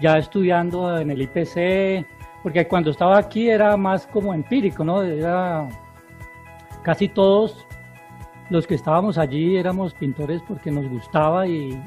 ya 0.00 0.18
estudiando 0.18 0.98
en 0.98 1.10
el 1.10 1.22
IPC, 1.22 2.06
porque 2.42 2.66
cuando 2.66 2.90
estaba 2.90 3.18
aquí 3.18 3.48
era 3.48 3.76
más 3.76 4.06
como 4.06 4.32
empírico, 4.32 4.84
¿no? 4.84 5.02
Era 5.02 5.68
casi 6.82 7.08
todos 7.08 7.66
los 8.48 8.66
que 8.66 8.74
estábamos 8.74 9.18
allí 9.18 9.56
éramos 9.56 9.94
pintores 9.94 10.42
porque 10.46 10.70
nos 10.70 10.88
gustaba 10.88 11.46
y, 11.46 11.78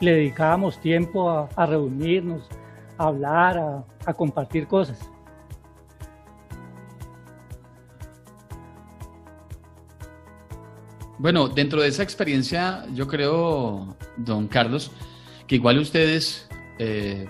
le 0.00 0.12
dedicábamos 0.14 0.78
tiempo 0.78 1.46
a, 1.54 1.66
reunirnos, 1.66 2.48
a 2.96 3.04
hablar, 3.04 3.84
a, 4.06 4.14
compartir 4.14 4.66
cosas. 4.66 5.10
Bueno, 11.20 11.48
dentro 11.48 11.82
de 11.82 11.88
esa 11.88 12.02
experiencia, 12.02 12.86
yo 12.94 13.06
creo, 13.06 13.94
don 14.16 14.48
Carlos, 14.48 14.90
que 15.46 15.56
igual 15.56 15.78
ustedes 15.78 16.48
eh, 16.78 17.28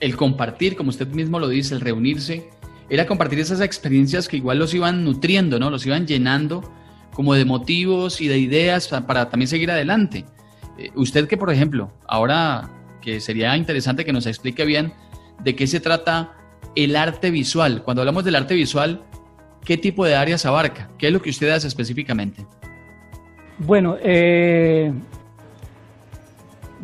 el 0.00 0.16
compartir, 0.16 0.76
como 0.76 0.90
usted 0.90 1.08
mismo 1.08 1.38
lo 1.38 1.48
dice, 1.48 1.74
el 1.74 1.80
reunirse, 1.80 2.50
era 2.90 3.06
compartir 3.06 3.38
esas 3.38 3.62
experiencias 3.62 4.28
que 4.28 4.36
igual 4.36 4.58
los 4.58 4.74
iban 4.74 5.02
nutriendo, 5.02 5.58
¿no? 5.58 5.70
Los 5.70 5.86
iban 5.86 6.06
llenando 6.06 6.70
como 7.14 7.32
de 7.32 7.46
motivos 7.46 8.20
y 8.20 8.28
de 8.28 8.36
ideas 8.36 8.88
para, 8.88 9.30
también 9.30 9.48
seguir 9.48 9.70
adelante. 9.70 10.26
Eh, 10.76 10.90
usted 10.94 11.26
que, 11.26 11.38
por 11.38 11.50
ejemplo, 11.50 11.90
ahora 12.06 12.68
que 13.00 13.18
sería 13.18 13.56
interesante 13.56 14.04
que 14.04 14.12
nos 14.12 14.26
explique 14.26 14.66
bien 14.66 14.92
de 15.42 15.56
qué 15.56 15.66
se 15.66 15.80
trata 15.80 16.34
el 16.76 16.96
arte 16.96 17.30
visual. 17.30 17.82
Cuando 17.82 18.02
hablamos 18.02 18.26
del 18.26 18.36
arte 18.36 18.54
visual, 18.54 19.02
¿qué 19.64 19.78
tipo 19.78 20.04
de 20.04 20.16
áreas 20.16 20.44
abarca? 20.44 20.90
¿Qué 20.98 21.06
es 21.06 21.14
lo 21.14 21.22
que 21.22 21.30
usted 21.30 21.48
hace 21.48 21.66
específicamente? 21.66 22.44
Bueno, 23.64 23.96
eh, 24.00 24.92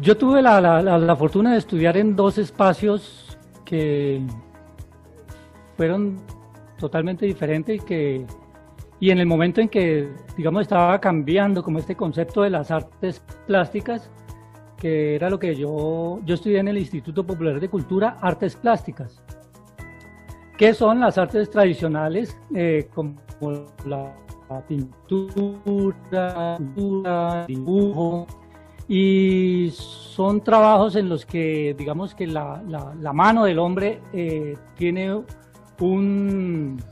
yo 0.01 0.17
tuve 0.17 0.41
la, 0.43 1.17
fortuna 1.19 1.53
de 1.53 1.59
estudiar 1.59 1.97
en 1.97 2.15
dos 2.15 2.39
espacios 2.39 3.37
que 3.65 4.23
fueron 5.77 6.21
totalmente 6.79 7.27
diferentes 7.27 7.77
y 7.77 7.81
que 7.81 8.27
y 9.01 9.11
en 9.11 9.19
el 9.19 9.27
momento 9.27 9.61
en 9.61 9.69
que 9.69 10.09
digamos 10.37 10.63
estaba 10.63 11.01
cambiando 11.01 11.63
como 11.63 11.79
este 11.79 11.97
concepto 11.97 12.43
de 12.43 12.51
las 12.51 12.71
artes 12.71 13.23
plásticas 13.47 14.11
que 14.77 15.17
era 15.17 15.31
lo 15.31 15.39
que 15.39 15.55
yo 15.55 16.21
yo 16.25 16.35
estudié 16.35 16.59
en 16.59 16.69
el 16.69 16.79
Instituto 16.79 17.25
Popular 17.27 17.61
de 17.61 17.69
Cultura 17.69 18.19
artes 18.21 18.57
plásticas 18.57 19.23
que 20.57 20.75
son 20.75 21.01
las 21.01 21.19
artes 21.19 21.51
tradicionales 21.51 22.37
eh, 22.55 22.89
como 22.93 23.17
la, 23.85 24.15
pintura, 24.67 26.57
pintura 26.59 27.47
dibujo 27.47 28.27
y 28.89 29.71
son 29.73 30.41
trabajos 30.41 30.97
en 30.97 31.09
los 31.09 31.27
que 31.27 31.75
digamos 31.77 32.15
que 32.15 32.27
la, 32.27 32.63
mano 33.13 33.45
del 33.45 33.59
hombre 33.59 34.01
eh, 34.13 34.57
tiene 34.77 35.23
un, 35.81 36.83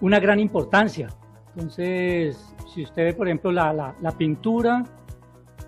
una 0.00 0.20
gran 0.20 0.38
importancia. 0.40 1.08
Entonces, 1.54 2.54
si 2.72 2.84
usted 2.84 3.16
por 3.16 3.26
ejemplo, 3.26 3.50
la, 3.50 3.94
pintura, 4.16 4.84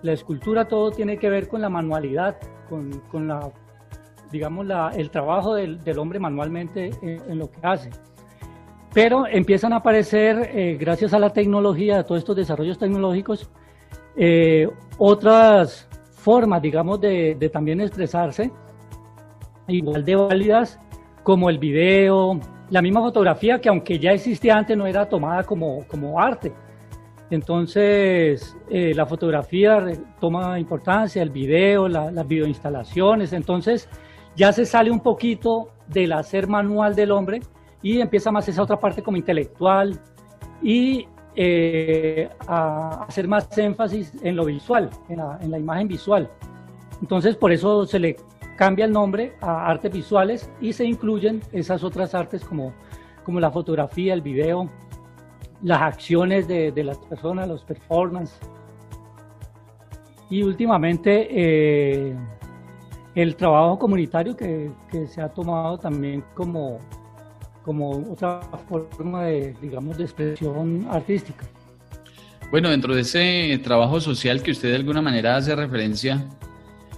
la 0.01 0.13
escultura, 0.13 0.65
todo 0.65 0.91
tiene 0.91 1.17
que 1.17 1.29
ver 1.29 1.49
con 1.49 1.61
la 1.61 1.69
manualidad, 1.69 2.37
con, 2.69 3.27
la, 3.27 3.51
digamos, 4.31 4.65
el 4.95 5.11
trabajo 5.11 5.55
del 5.55 5.99
hombre 5.99 6.19
manualmente 6.19 6.91
en, 7.01 7.37
lo 7.37 7.51
que 7.51 7.59
hace. 7.63 7.89
Pero 8.93 9.25
empiezan 9.25 9.71
a 9.71 9.77
aparecer, 9.77 10.51
eh, 10.53 10.77
gracias 10.77 11.13
a 11.13 11.19
la 11.19 11.29
tecnología, 11.29 11.99
a 11.99 12.03
todos 12.03 12.19
estos 12.19 12.35
desarrollos 12.35 12.77
tecnológicos, 12.77 13.49
eh, 14.17 14.67
otras 14.97 15.87
formas, 16.11 16.61
digamos, 16.61 16.99
de, 16.99 17.49
también 17.53 17.79
expresarse, 17.79 18.51
igual 19.67 20.03
de 20.03 20.15
válidas, 20.15 20.79
como 21.23 21.49
el 21.49 21.57
video, 21.57 22.37
la 22.69 22.81
misma 22.81 22.99
fotografía 23.01 23.59
que 23.59 23.69
aunque 23.69 23.97
ya 23.97 24.11
existía 24.11 24.57
antes 24.57 24.77
no 24.77 24.85
era 24.85 25.07
tomada 25.07 25.43
como, 25.43 25.87
como 25.87 26.19
arte. 26.19 26.51
Entonces, 27.29 28.57
eh, 28.69 28.93
la 28.93 29.05
fotografía 29.05 29.85
toma 30.19 30.59
importancia, 30.59 31.21
el 31.21 31.29
video, 31.29 31.87
las 31.87 32.27
videoinstalaciones, 32.27 33.31
entonces 33.31 33.87
ya 34.35 34.51
se 34.51 34.65
sale 34.65 34.91
un 34.91 34.99
poquito 34.99 35.69
del 35.87 36.11
hacer 36.11 36.49
manual 36.49 36.93
del 36.93 37.11
hombre 37.11 37.39
y 37.81 37.99
empieza 37.99 38.31
más 38.31 38.47
esa 38.47 38.61
otra 38.61 38.79
parte 38.79 39.01
como 39.01 39.17
intelectual 39.17 39.99
y 40.61 41.07
eh, 41.35 42.29
a 42.47 43.05
hacer 43.07 43.27
más 43.27 43.57
énfasis 43.57 44.13
en 44.21 44.35
lo 44.35 44.45
visual, 44.45 44.89
en 45.09 45.51
la, 45.51 45.59
imagen 45.59 45.87
visual. 45.87 46.29
Entonces, 47.01 47.35
por 47.35 47.51
eso 47.51 47.85
se 47.85 47.99
le 47.99 48.17
cambia 48.57 48.85
el 48.85 48.91
nombre 48.91 49.33
a 49.41 49.67
artes 49.67 49.91
visuales 49.91 50.51
y 50.59 50.73
se 50.73 50.85
incluyen 50.85 51.41
esas 51.51 51.83
otras 51.83 52.13
artes 52.13 52.43
como, 52.43 52.73
como 53.23 53.39
la 53.39 53.49
fotografía, 53.49 54.13
el 54.13 54.21
video, 54.21 54.69
las 55.63 55.81
acciones 55.81 56.47
de, 56.47 56.73
las 56.83 56.97
personas, 56.97 57.47
los 57.47 57.63
performances. 57.63 58.39
Y 60.29 60.43
últimamente 60.43 61.27
eh, 61.29 62.15
el 63.15 63.35
trabajo 63.35 63.79
comunitario 63.79 64.35
que, 64.35 64.71
que, 64.89 65.07
se 65.07 65.21
ha 65.21 65.29
tomado 65.29 65.77
también 65.77 66.23
como, 66.35 66.79
como 67.63 68.11
otra 68.11 68.41
forma 68.67 69.25
de, 69.25 69.55
digamos, 69.61 69.97
de 69.97 70.03
expresión 70.03 70.87
artística. 70.89 71.45
Bueno, 72.51 72.69
dentro 72.69 72.93
de 72.93 73.01
ese 73.01 73.59
trabajo 73.63 74.01
social 74.01 74.43
que 74.43 74.51
usted 74.51 74.69
de 74.69 74.75
alguna 74.75 75.01
manera 75.01 75.37
hace 75.37 75.55
referencia, 75.55 76.27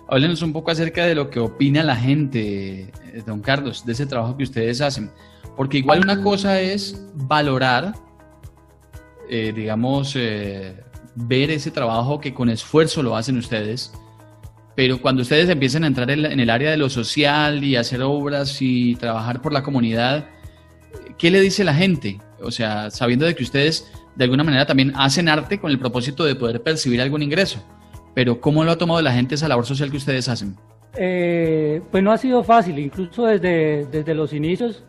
háblenos 0.08 0.41
un 0.41 0.51
poco 0.51 0.72
acerca 0.72 1.05
de 1.05 1.15
lo 1.15 1.29
que 1.29 1.39
opina 1.39 1.84
la 1.84 1.96
gente, 1.96 2.82
eh, 2.82 3.24
don 3.25 3.41
Carlos, 3.41 3.86
de 3.86 3.91
ese 3.91 4.05
trabajo 4.05 4.36
que 4.36 4.43
ustedes 4.43 4.82
hacen. 4.82 5.12
Porque 5.55 5.77
igual 5.77 6.01
una 6.01 6.24
cosa 6.24 6.60
es 6.60 7.08
valorar, 7.13 7.93
eh, 9.29 9.53
digamos, 9.55 10.15
eh, 10.15 10.82
ver 11.15 11.51
ese 11.51 11.70
trabajo 11.70 12.20
que 12.20 12.34
con 12.34 12.50
esfuerzo 12.50 13.03
lo 13.03 13.15
hacen 13.15 13.38
ustedes, 13.38 13.93
pero 14.75 15.00
cuando 15.00 15.22
ustedes 15.22 15.50
empiezan 15.50 15.84
a 15.84 15.88
entrar 15.88 16.10
en 16.10 16.39
el 16.39 16.50
área 16.50 16.72
de 16.72 16.77
lo 16.77 16.89
social 16.89 17.63
y 17.63 17.75
hacer 17.75 18.01
obras 18.01 18.60
y 18.60 18.96
trabajar 18.96 19.39
por 19.39 19.53
la 19.53 19.62
comunidad, 19.62 20.27
¿qué 21.17 21.32
le 21.32 21.41
dice 21.41 21.63
la 21.63 21.74
gente? 21.74 22.20
O 22.41 22.51
sea, 22.51 22.89
sabiendo 22.89 23.25
de 23.25 23.36
que 23.36 23.43
ustedes 23.43 23.91
de 24.15 24.24
alguna 24.25 24.43
manera 24.43 24.65
también 24.65 24.93
hacen 24.96 25.29
arte 25.29 25.60
con 25.60 25.72
el 25.72 25.79
propósito 25.79 26.24
de 26.24 26.36
poder 26.36 26.62
percibir 26.62 27.01
algún 27.01 27.22
ingreso, 27.22 27.63
pero 28.13 28.39
¿cómo 28.39 28.63
lo 28.63 28.72
ha 28.72 28.77
tomado 28.77 29.01
la 29.01 29.12
gente 29.12 29.36
esa 29.36 29.48
labor 29.48 29.65
social 29.65 29.89
que 29.89 29.98
ustedes 29.98 30.27
hacen? 30.29 30.55
Eh, 30.96 31.82
pues 31.91 32.03
no 32.03 32.12
ha 32.12 32.17
sido 32.17 32.43
fácil, 32.43 32.77
incluso 32.77 33.25
desde, 33.25 33.86
desde 33.86 34.13
los 34.13 34.34
inicios. 34.34 34.84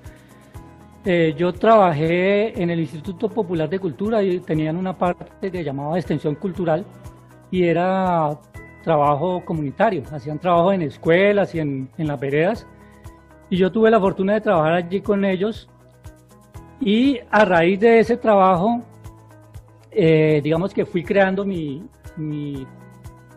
Eh, 1.07 1.35
yo 1.37 1.53
trabajé 1.53 2.61
en 2.61 2.71
el 2.71 2.81
Instituto 2.81 3.29
Popular 3.29 3.69
de 3.69 3.79
Cultura 3.79 4.23
y 4.23 4.41
tenían 4.41 4.77
una 4.77 4.97
parte 4.97 5.51
que 5.51 5.65
llamaba 5.65 5.99
extensión 5.99 6.35
cultural 6.35 6.85
y 7.51 7.65
era 7.65 8.39
trabajo 8.83 9.43
comunitario, 9.45 10.03
hacían 10.11 10.39
trabajo 10.39 10.73
en 10.73 10.83
escuelas 10.83 11.55
y 11.55 11.61
en, 11.61 11.89
en 11.97 12.07
las 12.07 12.21
veredas 12.21 12.67
y 13.51 13.57
yo 13.57 13.71
tuve 13.71 13.91
la 13.91 14.01
fortuna 14.01 14.35
de 14.35 14.41
trabajar 14.41 14.75
allí 14.75 15.01
con 15.01 15.25
ellos 15.25 15.69
y 16.85 17.19
a 17.31 17.45
raíz 17.45 17.81
de 17.81 17.99
ese 17.99 18.17
trabajo, 18.17 18.83
eh, 19.91 20.41
digamos 20.45 20.73
que 20.73 20.85
fui 20.85 21.03
creando 21.03 21.45
mi, 21.45 21.83
mi 22.17 22.67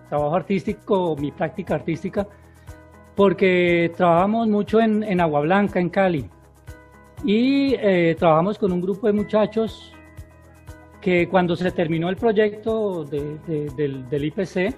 trabajo 0.10 0.36
artístico, 0.36 1.16
mi 1.18 1.32
práctica 1.32 1.76
artística, 1.76 2.28
porque 3.16 3.92
trabajamos 3.96 4.48
mucho 4.48 4.80
en, 4.80 5.02
en 5.02 5.22
Agua 5.22 5.40
Blanca, 5.42 5.80
en 5.80 5.90
Cali, 5.90 6.30
y 7.24 7.74
eh, 7.76 8.16
trabajamos 8.18 8.58
con 8.58 8.72
un 8.72 8.82
grupo 8.82 9.08
de 9.08 9.14
muchachos 9.14 9.92
que 11.02 11.28
cuando 11.28 11.56
se 11.56 11.72
terminó 11.72 12.10
el 12.10 12.18
proyecto 12.18 13.06
del, 13.06 14.24
IPC, 14.24 14.76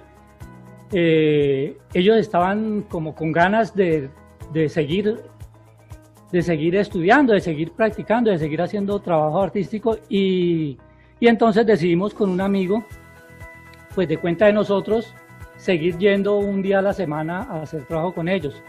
eh, 0.92 1.76
ellos 1.92 2.16
estaban 2.16 2.82
como 2.82 3.14
con 3.14 3.32
ganas 3.32 3.74
de, 3.74 4.10
seguir 4.68 5.20
de 6.32 6.42
seguir 6.42 6.76
estudiando, 6.76 7.32
de 7.32 7.40
seguir 7.40 7.72
practicando, 7.72 8.30
de 8.30 8.38
seguir 8.38 8.62
haciendo 8.62 9.00
trabajo 9.00 9.42
artístico 9.42 9.98
y, 10.08 10.78
y 11.18 11.28
entonces 11.28 11.66
decidimos 11.66 12.14
con 12.14 12.30
un 12.30 12.40
amigo, 12.40 12.84
pues 13.94 14.08
de 14.08 14.18
cuenta 14.18 14.46
de 14.46 14.52
nosotros, 14.52 15.14
seguir 15.56 15.98
yendo 15.98 16.38
un 16.38 16.62
día 16.62 16.78
a 16.78 16.82
la 16.82 16.92
semana 16.92 17.42
a 17.42 17.62
hacer 17.62 17.84
trabajo 17.84 18.14
con 18.14 18.28
ellos. 18.28 18.62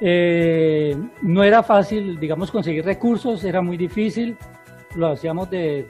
Eh, 0.00 0.96
no 1.22 1.44
era 1.44 1.62
fácil, 1.62 2.18
digamos, 2.18 2.50
conseguir 2.50 2.84
recursos, 2.84 3.44
era 3.44 3.60
muy 3.60 3.76
difícil, 3.76 4.36
lo 4.94 5.08
hacíamos 5.08 5.50
de, 5.50 5.84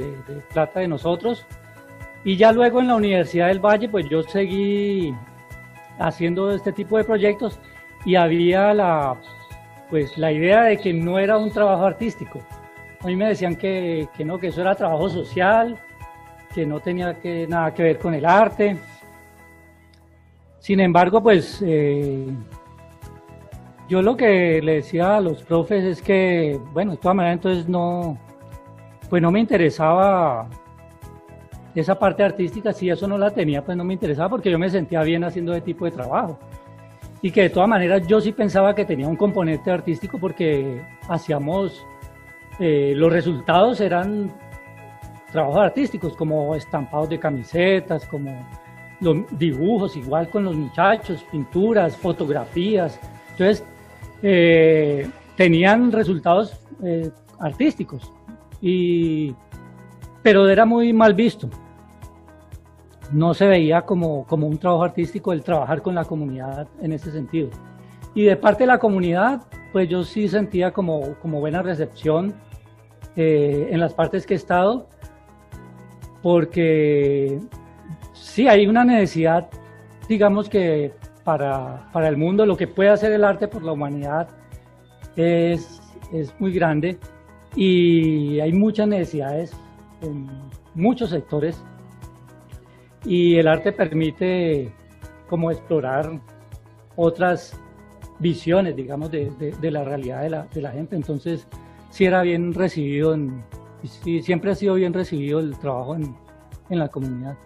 plata 0.53 0.81
de 0.81 0.89
nosotros. 0.89 1.47
Y 2.25 2.37
ya 2.37 2.53
luego 2.53 2.81
en 2.81 2.89
la 2.89 2.97
Universidad 2.97 3.49
del 3.49 3.61
Valle, 3.61 3.89
pues 3.89 4.07
yo 4.09 4.23
seguí 4.23 5.15
haciendo 5.99 6.53
este 6.53 6.73
tipo 6.73 6.99
de 6.99 7.05
proyectos 7.05 7.59
y 8.05 8.17
había 8.17 8.75
la, 8.75 9.17
pues, 9.91 10.17
la 10.17 10.33
idea 10.33 10.63
de 10.63 10.79
que 10.79 10.93
no 10.93 11.19
era 11.19 11.37
un 11.37 11.51
trabajo 11.51 11.85
artístico. 11.85 12.41
A 13.03 13.07
mí 13.07 13.17
me 13.17 13.29
decían 13.29 13.57
que, 13.57 14.09
que 14.17 14.25
no, 14.25 14.39
que 14.39 14.49
eso 14.49 14.61
era 14.61 14.75
trabajo 14.75 15.09
social, 15.09 15.79
que 16.55 16.67
no 16.67 16.81
tenía 16.81 17.15
que, 17.19 17.47
nada 17.47 17.75
que 17.75 17.83
ver 17.83 17.99
con 17.99 18.15
el 18.15 18.25
arte. 18.25 18.77
Sin 20.59 20.81
embargo, 20.81 21.23
pues 21.23 21.63
eh, 21.67 22.27
yo 23.89 24.03
lo 24.03 24.17
que 24.17 24.61
le 24.63 24.75
decía 24.75 25.17
a 25.17 25.21
los 25.21 25.43
profes 25.43 25.85
es 25.85 26.03
que, 26.03 26.61
bueno, 26.73 26.93
de 26.93 26.99
todas 26.99 27.17
maneras 27.17 27.39
entonces 27.39 27.69
no, 27.69 28.19
pues 29.09 29.23
no 29.23 29.31
me 29.31 29.41
interesaba 29.41 30.49
esa 31.75 31.99
parte 31.99 32.23
artística, 32.23 32.73
si 32.73 32.91
eso 32.91 33.07
no 33.07 33.17
la 33.17 33.31
tenía, 33.31 33.65
pues 33.65 33.77
no 33.77 33.85
me 33.85 33.95
interesaba 33.95 34.29
porque 34.29 34.51
yo 34.51 34.59
me 34.59 34.69
sentía 34.71 35.03
bien 35.03 35.25
haciendo 35.25 35.53
ese 35.53 35.63
tipo 35.63 35.85
de 35.85 35.93
trabajo. 35.93 36.39
Y 37.23 37.31
que 37.31 37.43
de 37.43 37.51
todas 37.51 37.69
maneras 37.69 38.07
yo 38.07 38.21
sí 38.21 38.33
pensaba 38.33 38.75
que 38.75 38.85
tenía 38.85 39.07
un 39.07 39.17
componente 39.17 39.71
artístico 39.71 40.19
porque 40.19 40.83
hacíamos, 41.09 41.87
eh, 42.59 42.95
los 42.97 43.13
resultados 43.13 43.81
eran 43.81 44.33
trabajos 45.31 45.59
artísticos 45.59 46.17
como 46.17 46.55
estampados 46.55 47.09
de 47.11 47.19
camisetas, 47.19 48.07
como 48.07 48.47
los 49.01 49.17
dibujos, 49.39 49.97
igual 49.97 50.29
con 50.29 50.45
los 50.45 50.57
muchachos, 50.57 51.25
pinturas, 51.31 51.97
fotografías. 51.97 52.99
Entonces, 53.33 53.65
eh, 54.23 55.09
tenían 55.37 55.93
resultados 55.93 56.61
eh, 56.83 57.11
artísticos, 57.39 58.13
y, 58.61 59.35
pero 60.23 60.49
era 60.49 60.65
muy 60.65 60.93
mal 60.93 61.15
visto. 61.15 61.49
No 63.13 63.35
se 63.35 63.47
veía 63.47 63.83
como, 63.83 64.25
como 64.27 64.47
un 64.47 64.59
trabajo 64.59 64.85
artístico 64.85 65.33
el 65.33 65.43
trabajar 65.43 65.83
con 65.83 65.95
la 65.95 66.05
comunidad 66.05 66.69
en 66.81 66.93
ese 66.93 67.11
sentido. 67.11 67.51
Y 68.15 68.25
de 68.25 68.37
parte 68.37 68.65
de 68.65 68.69
la 68.69 68.79
comunidad, 68.79 69.43
pues 69.73 69.89
yo 69.89 70.05
sí 70.05 70.29
sentía 70.29 70.73
como, 70.73 71.15
como 71.21 71.41
buena 71.41 71.63
recepción 71.63 72.35
eh, 73.17 73.69
en 73.71 73.81
las 73.81 73.95
partes 73.95 74.27
que 74.27 74.35
he 74.35 74.37
estado, 74.37 74.87
porque 76.23 77.41
sí 78.13 78.49
hay 78.49 78.67
una 78.67 78.85
necesidad, 78.85 79.49
digamos 80.09 80.49
que 80.49 80.93
para, 81.25 81.91
para, 81.93 82.09
el 82.09 82.17
mundo, 82.17 82.47
lo 82.47 82.57
que 82.57 82.67
puede 82.67 82.91
hacer 82.91 83.13
el 83.13 83.25
arte 83.25 83.49
por 83.49 83.63
la 83.63 83.73
humanidad 83.73 84.29
es, 85.17 85.81
es 86.13 86.35
muy 86.41 86.53
grande 86.53 86.99
y 87.55 88.41
hay 88.41 88.53
muchas 88.53 88.89
necesidades 88.89 89.53
en 90.03 90.29
muchos 90.75 91.11
sectores 91.11 91.63
y 93.05 93.37
el 93.37 93.49
arte 93.49 93.73
permite 93.73 94.73
como 95.29 95.51
explorar 95.51 96.21
otras 96.97 97.59
visiones, 98.19 98.77
digamos, 98.77 99.11
de, 99.11 99.31
de, 99.61 99.71
la 99.71 99.85
realidad 99.85 100.23
de 100.23 100.31
la, 100.31 100.43
de 100.53 100.61
la, 100.61 100.71
gente. 100.73 100.97
Entonces, 100.97 101.47
sí 101.91 102.05
era 102.05 102.23
bien 102.23 102.53
recibido, 102.53 103.15
en, 103.15 103.43
sí, 103.85 104.23
siempre 104.23 104.51
ha 104.51 104.55
sido 104.55 104.75
bien 104.75 104.93
recibido 104.93 105.41
el 105.41 105.59
trabajo 105.59 105.95
en, 105.97 106.15
en 106.69 106.79
la 106.79 106.89
comunidad. 106.89 107.37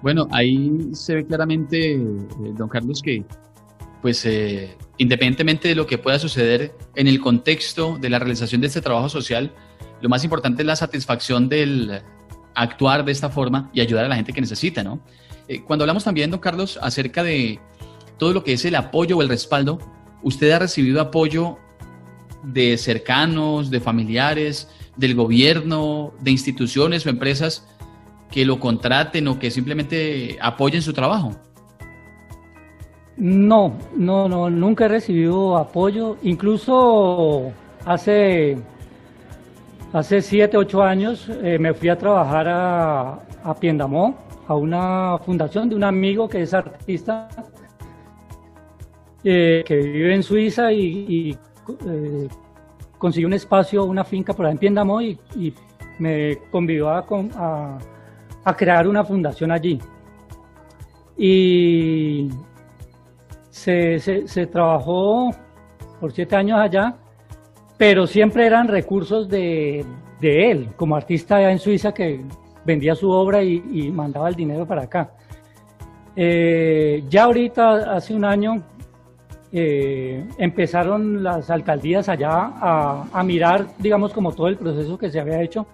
Bueno, 0.00 0.28
ahí 0.30 0.90
se 0.92 1.16
ve 1.16 1.26
claramente, 1.26 1.94
eh, 1.94 2.00
don 2.56 2.68
Carlos, 2.68 3.02
que 3.02 3.24
pues 4.00 4.24
eh, 4.26 4.76
independientemente 4.98 5.68
de 5.68 5.74
lo 5.74 5.86
que 5.86 5.98
pueda 5.98 6.20
suceder 6.20 6.72
en 6.94 7.08
el 7.08 7.20
contexto 7.20 7.98
de 7.98 8.08
la 8.08 8.20
realización 8.20 8.60
de 8.60 8.68
este 8.68 8.80
trabajo 8.80 9.08
social, 9.08 9.52
lo 10.00 10.08
más 10.08 10.22
importante 10.22 10.62
es 10.62 10.66
la 10.66 10.76
satisfacción 10.76 11.48
del 11.48 12.00
actuar 12.58 13.04
de 13.04 13.12
esta 13.12 13.30
forma 13.30 13.70
y 13.72 13.80
ayudar 13.80 14.04
a 14.04 14.08
la 14.08 14.16
gente 14.16 14.32
que 14.32 14.40
necesita, 14.40 14.82
¿no? 14.82 15.00
Eh, 15.46 15.62
cuando 15.62 15.84
hablamos 15.84 16.04
también, 16.04 16.30
don 16.30 16.40
Carlos, 16.40 16.78
acerca 16.82 17.22
de 17.22 17.58
todo 18.18 18.32
lo 18.32 18.44
que 18.44 18.52
es 18.52 18.64
el 18.64 18.74
apoyo 18.74 19.16
o 19.16 19.22
el 19.22 19.28
respaldo, 19.28 19.78
¿usted 20.22 20.50
ha 20.50 20.58
recibido 20.58 21.00
apoyo 21.00 21.58
de 22.42 22.76
cercanos, 22.76 23.70
de 23.70 23.80
familiares, 23.80 24.68
del 24.96 25.14
gobierno, 25.14 26.12
de 26.20 26.32
instituciones 26.32 27.06
o 27.06 27.10
empresas 27.10 27.66
que 28.30 28.44
lo 28.44 28.60
contraten 28.60 29.28
o 29.28 29.38
que 29.38 29.50
simplemente 29.50 30.36
apoyen 30.40 30.82
su 30.82 30.92
trabajo? 30.92 31.32
No, 33.16 33.76
no, 33.96 34.28
no, 34.28 34.50
nunca 34.50 34.84
he 34.84 34.88
recibido 34.88 35.56
apoyo. 35.56 36.16
Incluso 36.22 37.52
hace, 37.84 38.58
hace 39.92 40.20
siete, 40.22 40.56
ocho 40.56 40.82
años 40.82 41.28
eh, 41.42 41.58
me 41.58 41.74
fui 41.74 41.88
a 41.88 41.96
trabajar 41.96 42.48
a, 42.48 43.20
a 43.42 43.54
Piendamó, 43.54 44.16
a 44.46 44.54
una 44.54 45.18
fundación 45.18 45.68
de 45.68 45.76
un 45.76 45.84
amigo 45.84 46.28
que 46.28 46.42
es 46.42 46.54
artista, 46.54 47.28
eh, 49.24 49.64
que 49.66 49.76
vive 49.76 50.14
en 50.14 50.22
Suiza 50.22 50.72
y, 50.72 51.36
eh, 51.86 52.28
consiguió 52.96 53.28
un 53.28 53.34
espacio, 53.34 53.84
una 53.84 54.04
finca 54.04 54.32
por 54.32 54.46
ahí 54.46 54.52
en 54.52 54.58
Piendamó 54.58 55.00
y, 55.02 55.18
me 55.98 56.38
convidó 56.52 56.90
a 56.90 58.54
crear 58.56 58.86
una 58.86 59.02
fundación 59.02 59.50
allí. 59.50 59.80
Y 61.16 62.30
se, 63.50 63.98
se, 63.98 64.46
trabajó 64.46 65.32
por 65.98 66.12
siete 66.12 66.36
años 66.36 66.60
allá, 66.60 66.96
pero 67.78 68.06
siempre 68.06 68.46
eran 68.46 68.68
recursos 68.68 69.28
de, 69.28 69.84
de 70.20 70.50
él, 70.50 70.68
como 70.76 70.96
artista 70.96 71.50
en 71.50 71.58
Suiza 71.58 71.94
que 71.94 72.20
vendía 72.64 72.94
su 72.94 73.08
obra 73.10 73.42
y, 73.42 73.90
mandaba 73.92 74.28
el 74.28 74.34
dinero 74.34 74.66
para 74.66 74.82
acá. 74.82 75.12
Eh, 76.14 77.04
ya 77.08 77.24
ahorita, 77.24 77.94
hace 77.94 78.14
un 78.14 78.24
año, 78.24 78.62
eh, 79.52 80.26
empezaron 80.36 81.22
las 81.22 81.48
alcaldías 81.48 82.08
allá 82.08 82.52
a, 82.60 83.06
a, 83.12 83.22
mirar, 83.22 83.68
digamos, 83.78 84.12
como 84.12 84.32
todo 84.32 84.48
el 84.48 84.56
proceso 84.56 84.98
que 84.98 85.10
se 85.10 85.20
había 85.20 85.40
hecho 85.40 85.66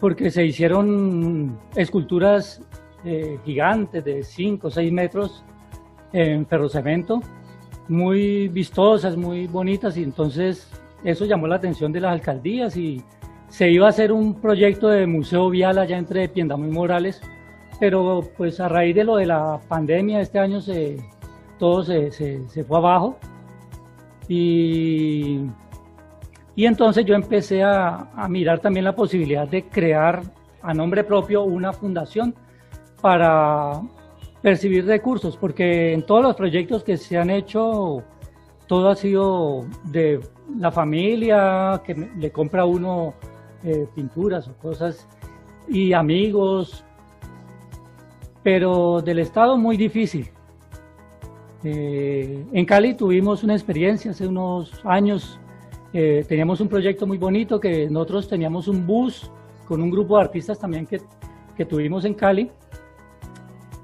porque 0.00 0.30
se 0.30 0.44
hicieron 0.46 1.58
esculturas 1.76 2.62
eh, 3.04 3.38
gigantes 3.44 4.02
de 4.04 4.24
5 4.24 4.66
o 4.66 4.70
6 4.70 4.92
metros 4.92 5.44
en 6.12 6.46
ferrocemento, 6.46 7.20
muy 7.86 8.48
vistosas, 8.48 9.16
muy 9.16 9.46
bonitas, 9.46 9.96
y 9.96 10.02
entonces 10.02 10.66
eso 11.04 11.24
llamó 11.24 11.46
la 11.46 11.56
atención 11.56 11.92
de 11.92 12.00
las 12.00 12.12
alcaldías 12.12 12.76
y 12.76 13.02
se 13.48 13.70
iba 13.70 13.86
a 13.86 13.90
hacer 13.90 14.12
un 14.12 14.40
proyecto 14.40 14.88
de 14.88 15.06
museo 15.06 15.50
vial 15.50 15.78
allá 15.78 15.98
entre 15.98 16.28
Piendamo 16.28 16.66
y 16.66 16.70
Morales, 16.70 17.20
pero 17.78 18.22
pues 18.36 18.60
a 18.60 18.68
raíz 18.68 18.94
de 18.94 19.04
lo 19.04 19.16
de 19.16 19.26
la 19.26 19.60
pandemia 19.68 20.20
este 20.20 20.38
año 20.38 20.60
todo 21.58 21.82
se, 21.82 22.10
se, 22.12 22.48
se 22.48 22.64
fue 22.64 22.78
abajo. 22.78 23.18
Y 24.28 25.46
y 26.60 26.66
entonces 26.66 27.06
yo 27.06 27.14
empecé 27.14 27.62
a, 27.62 28.06
mirar 28.28 28.60
también 28.60 28.84
la 28.84 28.94
posibilidad 28.94 29.48
de 29.48 29.64
crear 29.64 30.22
a 30.60 30.74
nombre 30.74 31.04
propio 31.04 31.42
una 31.42 31.72
fundación 31.72 32.34
para 33.00 33.80
percibir 34.42 34.84
recursos, 34.84 35.38
porque 35.38 35.94
en 35.94 36.04
todos 36.04 36.22
los 36.22 36.36
proyectos 36.36 36.84
que 36.84 36.98
se 36.98 37.16
han 37.16 37.30
hecho, 37.30 38.02
todo 38.66 38.90
ha 38.90 38.94
sido 38.94 39.64
de 39.84 40.20
la 40.58 40.70
familia, 40.70 41.82
que 41.84 41.94
le 41.94 42.30
compra 42.30 42.64
uno 42.64 43.14
eh, 43.62 43.86
pinturas 43.94 44.48
o 44.48 44.54
cosas, 44.54 45.06
y 45.68 45.92
amigos, 45.92 46.84
pero 48.42 49.00
del 49.02 49.18
Estado 49.20 49.56
muy 49.56 49.76
difícil. 49.76 50.28
Eh, 51.62 52.46
en 52.52 52.64
Cali 52.64 52.94
tuvimos 52.94 53.44
una 53.44 53.54
experiencia 53.54 54.12
hace 54.12 54.26
unos 54.26 54.80
años, 54.84 55.38
eh, 55.92 56.24
teníamos 56.26 56.60
un 56.60 56.68
proyecto 56.68 57.06
muy 57.06 57.18
bonito 57.18 57.60
que 57.60 57.90
nosotros 57.90 58.28
teníamos 58.28 58.66
un 58.68 58.86
bus 58.86 59.30
con 59.66 59.82
un 59.82 59.90
grupo 59.90 60.16
de 60.16 60.22
artistas 60.22 60.58
también 60.58 60.86
que, 60.86 61.00
que 61.56 61.64
tuvimos 61.64 62.04
en 62.04 62.14
Cali. 62.14 62.50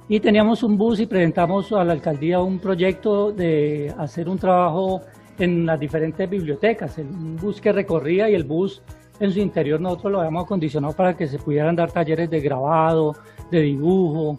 Y 0.08 0.20
teníamos 0.20 0.62
un 0.62 0.78
bus 0.78 1.00
y 1.00 1.06
presentamos 1.06 1.72
a 1.72 1.84
la 1.84 1.92
alcaldía 1.92 2.40
un 2.40 2.60
proyecto 2.60 3.32
de 3.32 3.92
hacer 3.98 4.28
un 4.28 4.38
trabajo 4.38 5.00
en 5.38 5.66
las 5.66 5.78
diferentes 5.78 6.28
bibliotecas, 6.28 6.98
un 6.98 7.36
bus 7.36 7.60
que 7.60 7.72
recorría 7.72 8.28
y 8.30 8.34
el 8.34 8.44
bus 8.44 8.82
en 9.20 9.32
su 9.32 9.40
interior 9.40 9.80
nosotros 9.80 10.12
lo 10.12 10.18
habíamos 10.20 10.44
acondicionado 10.44 10.94
para 10.94 11.16
que 11.16 11.26
se 11.26 11.38
pudieran 11.38 11.74
dar 11.76 11.90
talleres 11.90 12.28
de 12.30 12.40
grabado, 12.40 13.14
de 13.50 13.60
dibujo, 13.60 14.36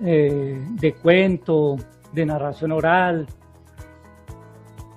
eh, 0.00 0.60
de 0.70 0.94
cuento, 0.94 1.76
de 2.12 2.26
narración 2.26 2.72
oral. 2.72 3.26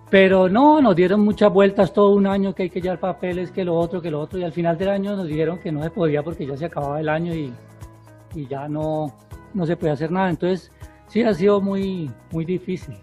Pero 0.10 0.50
no, 0.50 0.82
nos 0.82 0.96
dieron 0.96 1.22
muchas 1.22 1.54
vueltas 1.54 1.94
todo 1.94 2.16
un 2.16 2.26
año 2.26 2.54
que 2.56 2.64
hay 2.64 2.70
que 2.70 2.82
llevar 2.82 3.00
papeles, 3.00 3.52
que 3.52 3.64
lo 3.64 3.76
otro, 3.76 4.02
que 4.02 4.10
lo 4.10 4.20
otro, 4.20 4.40
y 4.40 4.44
al 4.44 4.52
final 4.52 4.78
del 4.78 4.90
año 4.90 5.16
nos 5.16 5.28
dijeron 5.28 5.60
que 5.60 5.72
no 5.72 5.84
se 5.84 5.92
podía 5.92 6.24
porque 6.24 6.48
ya 6.48 6.58
se 6.58 6.66
acababa 6.66 7.00
el 7.00 7.10
año 7.10 7.34
y, 7.34 7.54
y 8.34 8.48
ya 8.48 8.68
no, 8.68 9.14
no 9.54 9.66
se 9.68 9.78
podía 9.78 9.94
hacer 9.94 10.12
nada. 10.12 10.32
Entonces, 10.32 10.72
sí 11.08 11.22
ha 11.22 11.34
sido 11.34 11.62
muy, 11.62 12.10
muy 12.32 12.44
difícil. 12.44 12.96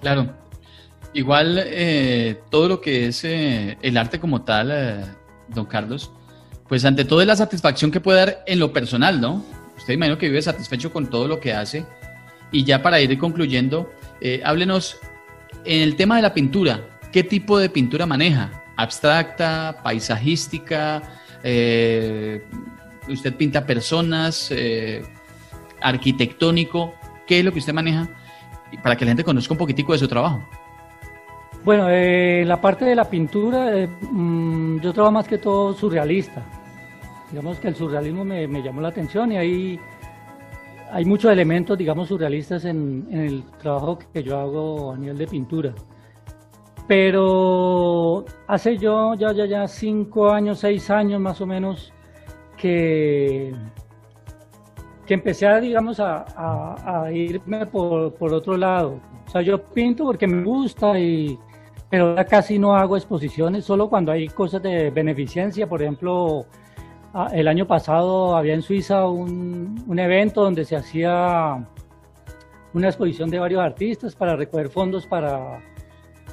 Claro. 0.00 0.28
Igual 1.12 1.60
eh, 1.66 2.40
todo 2.50 2.68
lo 2.68 2.80
que 2.80 3.08
es 3.08 3.24
eh, 3.24 3.76
el 3.82 3.96
arte 3.96 4.20
como 4.20 4.42
tal, 4.42 4.70
eh, 4.70 5.04
don 5.48 5.66
Carlos, 5.66 6.12
pues 6.68 6.84
ante 6.84 7.04
todo 7.04 7.20
es 7.20 7.26
la 7.26 7.34
satisfacción 7.34 7.90
que 7.90 8.00
puede 8.00 8.18
dar 8.20 8.44
en 8.46 8.60
lo 8.60 8.72
personal, 8.72 9.20
¿no? 9.20 9.44
Usted 9.76 9.94
imagino 9.94 10.18
que 10.18 10.28
vive 10.28 10.40
satisfecho 10.40 10.92
con 10.92 11.10
todo 11.10 11.26
lo 11.26 11.40
que 11.40 11.52
hace. 11.52 11.84
Y 12.52 12.62
ya 12.64 12.80
para 12.82 13.00
ir 13.00 13.16
concluyendo, 13.18 13.92
háblenos 14.44 14.98
en 15.64 15.82
el 15.82 15.96
tema 15.96 16.16
de 16.16 16.22
la 16.22 16.34
pintura, 16.34 16.80
¿qué 17.12 17.24
tipo 17.24 17.58
de 17.58 17.70
pintura 17.70 18.06
maneja? 18.06 18.64
¿Abstracta, 18.76 19.80
paisajística? 19.82 21.02
¿Usted 23.08 23.34
pinta 23.36 23.64
personas? 23.64 24.52
¿Arquitectónico? 25.80 26.94
¿Qué 27.26 27.38
es 27.38 27.44
lo 27.44 27.52
que 27.52 27.60
usted 27.60 27.72
maneja? 27.72 28.08
Para 28.82 28.96
que 28.96 29.04
la 29.04 29.10
gente 29.10 29.24
conozca 29.24 29.54
un 29.54 29.58
poquitico 29.58 29.92
de 29.92 29.98
su 29.98 30.08
trabajo. 30.08 30.44
Bueno, 31.62 31.88
eh, 31.90 32.42
la 32.46 32.58
parte 32.58 32.86
de 32.86 32.94
la 32.94 33.04
pintura, 33.04 33.76
eh, 33.76 33.86
mm, 33.86 34.80
yo 34.80 34.94
trabajo 34.94 35.12
más 35.12 35.28
que 35.28 35.36
todo 35.36 35.74
surrealista. 35.74 36.42
Digamos 37.30 37.58
que 37.58 37.68
el 37.68 37.74
surrealismo 37.76 38.24
me, 38.24 38.62
llamó 38.62 38.80
la 38.80 38.88
atención 38.88 39.30
y 39.32 39.36
hay, 39.36 39.80
hay 40.90 41.04
muchos 41.04 41.30
elementos, 41.30 41.76
digamos, 41.76 42.08
surrealistas 42.08 42.64
en, 42.64 43.06
el 43.12 43.44
trabajo 43.58 43.98
que 44.12 44.22
yo 44.22 44.38
hago 44.38 44.92
a 44.92 44.96
nivel 44.96 45.18
de 45.18 45.26
pintura. 45.26 45.74
Pero 46.88 48.24
hace 48.48 48.78
yo 48.78 49.14
ya, 49.14 49.32
ya, 49.32 49.44
ya 49.44 49.68
cinco 49.68 50.30
años, 50.30 50.60
seis 50.60 50.90
años 50.90 51.20
más 51.20 51.40
o 51.42 51.46
menos 51.46 51.92
que, 52.56 53.54
que 55.06 55.14
empecé 55.14 55.46
a, 55.46 55.60
digamos, 55.60 56.00
a, 56.00 57.04
a, 57.04 57.12
irme 57.12 57.66
por, 57.66 58.14
por, 58.14 58.32
otro 58.32 58.56
lado. 58.56 58.98
O 59.26 59.30
sea, 59.30 59.42
yo 59.42 59.62
pinto 59.62 60.04
porque 60.04 60.26
me 60.26 60.42
gusta 60.42 60.98
y, 60.98 61.38
pero 61.90 62.14
ya 62.14 62.24
casi 62.24 62.58
no 62.58 62.76
hago 62.76 62.96
exposiciones, 62.96 63.64
solo 63.64 63.90
cuando 63.90 64.12
hay 64.12 64.28
cosas 64.28 64.62
de 64.62 64.90
beneficencia. 64.90 65.68
Por 65.68 65.82
ejemplo, 65.82 66.46
ah, 67.12 67.28
el 67.32 67.48
año 67.48 67.66
pasado 67.66 68.36
había 68.36 68.54
en 68.54 68.62
Suiza 68.62 69.08
un, 69.08 69.84
un, 69.88 69.98
evento 69.98 70.44
donde 70.44 70.64
se 70.64 70.76
hacía 70.76 71.66
una 72.72 72.86
exposición 72.86 73.28
de 73.28 73.40
varios 73.40 73.60
artistas 73.60 74.14
para 74.14 74.36
recoger 74.36 74.68
fondos 74.68 75.04
para 75.04 75.60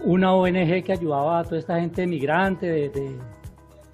una 0.04 0.34
ONG 0.34 0.84
que 0.84 0.94
ayudaba 0.94 1.40
a 1.40 1.44
toda 1.44 1.58
esta 1.58 1.80
gente 1.80 2.06
migrante 2.06 2.68
de, 2.90 3.18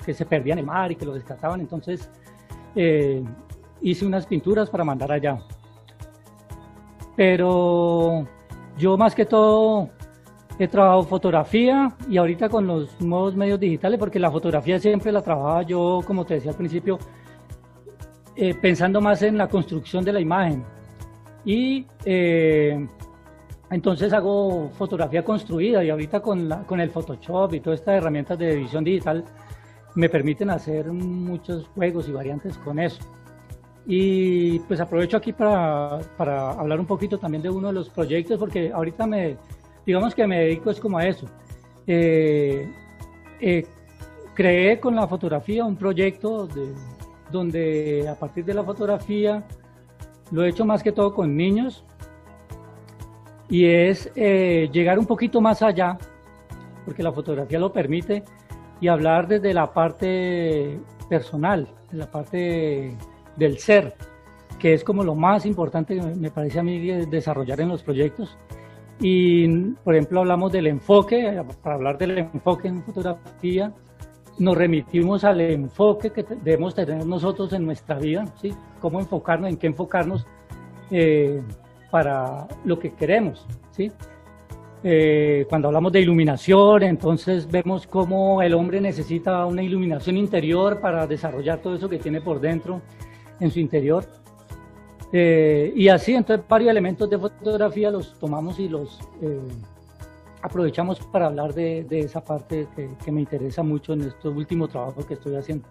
que 0.05 0.13
se 0.13 0.25
perdían 0.25 0.59
en 0.59 0.65
el 0.65 0.65
mar 0.65 0.91
y 0.91 0.95
que 0.97 1.05
lo 1.05 1.13
rescataban. 1.13 1.61
Entonces 1.61 2.09
eh, 2.75 3.23
hice 3.81 4.05
unas 4.05 4.25
pinturas 4.25 4.69
para 4.69 4.83
mandar 4.83 5.13
allá. 5.13 5.39
Pero 7.15 8.27
yo 8.77 8.97
más 8.97 9.15
que 9.15 9.25
todo 9.25 9.89
He 10.59 10.67
trabajado 10.67 11.03
fotografía 11.03 11.95
y 12.07 12.17
ahorita 12.17 12.47
con 12.47 12.67
los 12.67 13.01
nuevos 13.01 13.35
medios 13.35 13.59
digitales, 13.59 13.97
porque 13.99 14.19
la 14.19 14.29
fotografía 14.29 14.79
siempre 14.79 15.11
la 15.11 15.21
trabajaba 15.21 15.63
yo, 15.63 16.01
como 16.05 16.25
te 16.25 16.35
decía 16.35 16.51
al 16.51 16.57
principio, 16.57 16.99
eh, 18.35 18.53
pensando 18.53 19.01
más 19.01 19.21
en 19.23 19.37
la 19.37 19.47
construcción 19.47 20.05
de 20.05 20.13
la 20.13 20.19
imagen. 20.19 20.63
Y 21.43 21.87
eh, 22.05 22.87
entonces 23.71 24.13
hago 24.13 24.69
fotografía 24.77 25.23
construida 25.23 25.83
y 25.83 25.89
ahorita 25.89 26.19
con, 26.21 26.47
la, 26.47 26.63
con 26.63 26.79
el 26.79 26.91
Photoshop 26.91 27.55
y 27.55 27.59
todas 27.59 27.79
estas 27.79 27.95
herramientas 27.95 28.37
de 28.37 28.53
edición 28.53 28.83
digital 28.83 29.25
me 29.95 30.09
permiten 30.09 30.51
hacer 30.51 30.91
muchos 30.91 31.67
juegos 31.69 32.07
y 32.07 32.11
variantes 32.11 32.57
con 32.59 32.79
eso. 32.79 33.01
Y 33.85 34.59
pues 34.59 34.79
aprovecho 34.79 35.17
aquí 35.17 35.33
para, 35.33 35.99
para 36.15 36.51
hablar 36.51 36.79
un 36.79 36.85
poquito 36.85 37.17
también 37.17 37.41
de 37.41 37.49
uno 37.49 37.67
de 37.67 37.73
los 37.73 37.89
proyectos, 37.89 38.39
porque 38.39 38.71
ahorita 38.71 39.05
me, 39.05 39.37
digamos 39.85 40.15
que 40.15 40.27
me 40.27 40.39
dedico 40.39 40.71
es 40.71 40.79
como 40.79 40.97
a 40.97 41.07
eso. 41.07 41.27
Eh, 41.85 42.67
eh, 43.39 43.65
creé 44.33 44.79
con 44.79 44.95
la 44.95 45.07
fotografía 45.07 45.65
un 45.65 45.75
proyecto 45.75 46.47
donde 47.31 48.07
a 48.07 48.15
partir 48.15 48.45
de 48.45 48.53
la 48.53 48.63
fotografía 48.63 49.43
lo 50.31 50.43
he 50.43 50.49
hecho 50.49 50.65
más 50.65 50.81
que 50.81 50.91
todo 50.91 51.13
con 51.13 51.35
niños 51.35 51.83
y 53.49 53.65
es 53.65 54.11
eh, 54.15 54.69
llegar 54.71 54.97
un 54.97 55.05
poquito 55.05 55.41
más 55.41 55.61
allá, 55.61 55.97
porque 56.85 57.03
la 57.03 57.11
fotografía 57.11 57.59
lo 57.59 57.71
permite, 57.71 58.23
y 58.79 58.87
hablar 58.87 59.27
desde 59.27 59.53
la 59.53 59.71
parte 59.71 60.79
personal, 61.07 61.67
la 61.91 62.09
parte 62.09 62.97
del 63.37 63.59
ser, 63.59 63.95
que 64.57 64.73
es 64.73 64.83
como 64.83 65.03
lo 65.03 65.15
más 65.15 65.45
importante 65.45 65.95
que 65.95 66.01
me 66.01 66.31
parece 66.31 66.59
a 66.59 66.63
mí 66.63 66.79
desarrollar 67.05 67.61
en 67.61 67.69
los 67.69 67.83
proyectos. 67.83 68.37
Y, 68.99 69.47
por 69.83 69.95
ejemplo, 69.95 70.21
hablamos 70.21 70.51
del 70.51 70.67
enfoque, 70.67 71.43
para 71.61 71.75
hablar 71.75 71.97
del 71.97 72.17
enfoque 72.17 72.67
en 72.67 72.83
fotografía, 72.83 73.73
nos 74.39 74.57
remitimos 74.57 75.23
al 75.23 75.41
enfoque 75.41 76.11
que 76.11 76.23
debemos 76.23 76.73
tener 76.73 77.05
nosotros 77.05 77.53
en 77.53 77.65
nuestra 77.65 77.97
vida, 77.99 78.25
¿sí? 78.41 78.53
Cómo 78.79 78.99
enfocarnos, 78.99 79.49
en 79.49 79.57
qué 79.57 79.67
enfocarnos 79.67 80.25
eh, 80.89 81.41
para 81.91 82.47
lo 82.65 82.79
que 82.79 82.93
queremos, 82.93 83.45
¿sí? 83.71 83.91
Eh, 84.85 85.45
cuando 85.47 85.69
hablamos 85.69 85.93
de 85.93 86.01
iluminación, 86.01 86.83
entonces 86.83 87.49
vemos 87.49 87.87
cómo 87.87 88.41
el 88.41 88.53
hombre 88.53 88.81
necesita 88.81 89.45
una 89.45 89.63
iluminación 89.63 90.17
interior 90.17 90.81
para 90.81 91.07
desarrollar 91.07 91.59
todo 91.59 91.75
eso 91.75 91.87
que 91.87 91.99
tiene 91.99 92.19
por 92.19 92.41
dentro 92.41 92.81
en 93.39 93.49
su 93.49 93.59
interior. 93.59 94.05
Eh, 95.15 95.71
y 95.75 95.89
así, 95.89 96.15
entonces, 96.15 96.43
varios 96.49 96.71
elementos 96.71 97.07
de 97.07 97.19
fotografía 97.19 97.91
los 97.91 98.17
tomamos 98.17 98.57
y 98.57 98.67
los 98.67 98.99
eh, 99.21 99.39
aprovechamos 100.41 100.99
para 101.11 101.27
hablar 101.27 101.53
de, 101.53 101.85
esa 101.91 102.23
parte 102.23 102.67
que, 102.75 103.11
me 103.11 103.21
interesa 103.21 103.61
mucho 103.61 103.93
en 103.93 104.01
estos 104.01 104.35
últimos 104.35 104.71
trabajos 104.71 105.05
que 105.05 105.13
estoy 105.13 105.35
haciendo. 105.35 105.67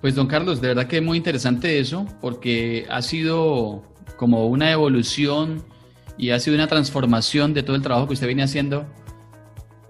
Pues 0.00 0.14
don 0.14 0.26
Carlos, 0.26 0.62
de 0.62 0.68
verdad 0.68 0.86
que 0.86 0.96
es 0.96 1.02
muy 1.02 1.18
interesante 1.18 1.78
eso, 1.78 2.06
porque 2.22 2.86
ha 2.88 3.02
sido 3.02 3.82
como 4.16 4.46
una 4.46 4.72
evolución 4.72 5.62
y 6.16 6.30
ha 6.30 6.40
sido 6.40 6.56
una 6.56 6.68
transformación 6.68 7.52
de 7.52 7.62
todo 7.62 7.76
el 7.76 7.82
trabajo 7.82 8.06
que 8.06 8.14
usted 8.14 8.28
viene 8.28 8.44
haciendo 8.44 8.86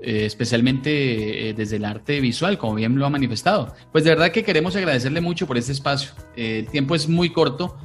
eh, 0.02 0.24
especialmente 0.24 1.50
eh, 1.50 1.52
desde 1.52 1.76
el 1.76 1.84
arte 1.84 2.20
visual, 2.20 2.56
como 2.56 2.74
bien 2.74 2.96
lo 2.96 3.04
ha 3.04 3.10
manifestado. 3.10 3.74
Pues 3.92 4.02
de 4.04 4.10
verdad 4.10 4.30
que 4.30 4.42
queremos 4.42 4.74
agradecerle 4.74 5.20
mucho 5.20 5.46
por 5.46 5.58
este 5.58 5.72
espacio. 5.72 6.12
Eh, 6.36 6.60
el 6.60 6.68
tiempo 6.68 6.94
es 6.94 7.06
muy 7.06 7.28
corto, 7.30 7.76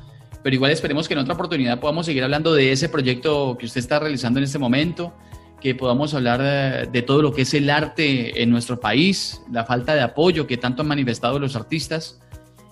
pero 0.42 0.56
igual 0.56 0.72
esperemos 0.72 1.10
que 1.10 1.14
en 1.14 1.20
otra 1.20 1.34
oportunidad 1.34 1.80
podamos 1.82 2.06
seguir 2.06 2.24
hablando 2.24 2.54
de 2.54 2.72
ese 2.72 2.88
proyecto 2.88 3.58
que 3.60 3.66
usted 3.66 3.80
está 3.80 4.00
realizando 4.00 4.40
en 4.40 4.46
este 4.46 4.58
momento, 4.58 5.14
que 5.60 5.76
podamos 5.76 6.14
hablar 6.14 6.90
de, 6.90 7.02
todo 7.02 7.22
lo 7.22 7.34
que 7.34 7.42
es 7.42 7.54
el 7.54 7.70
arte 7.70 8.42
en 8.42 8.50
nuestro 8.50 8.80
país, 8.80 9.42
la 9.52 9.66
falta 9.66 9.94
de 9.94 10.02
apoyo 10.02 10.48
que 10.48 10.56
tanto 10.56 10.84
han 10.84 10.88
manifestado 10.88 11.38
los 11.38 11.58
artistas 11.58 12.22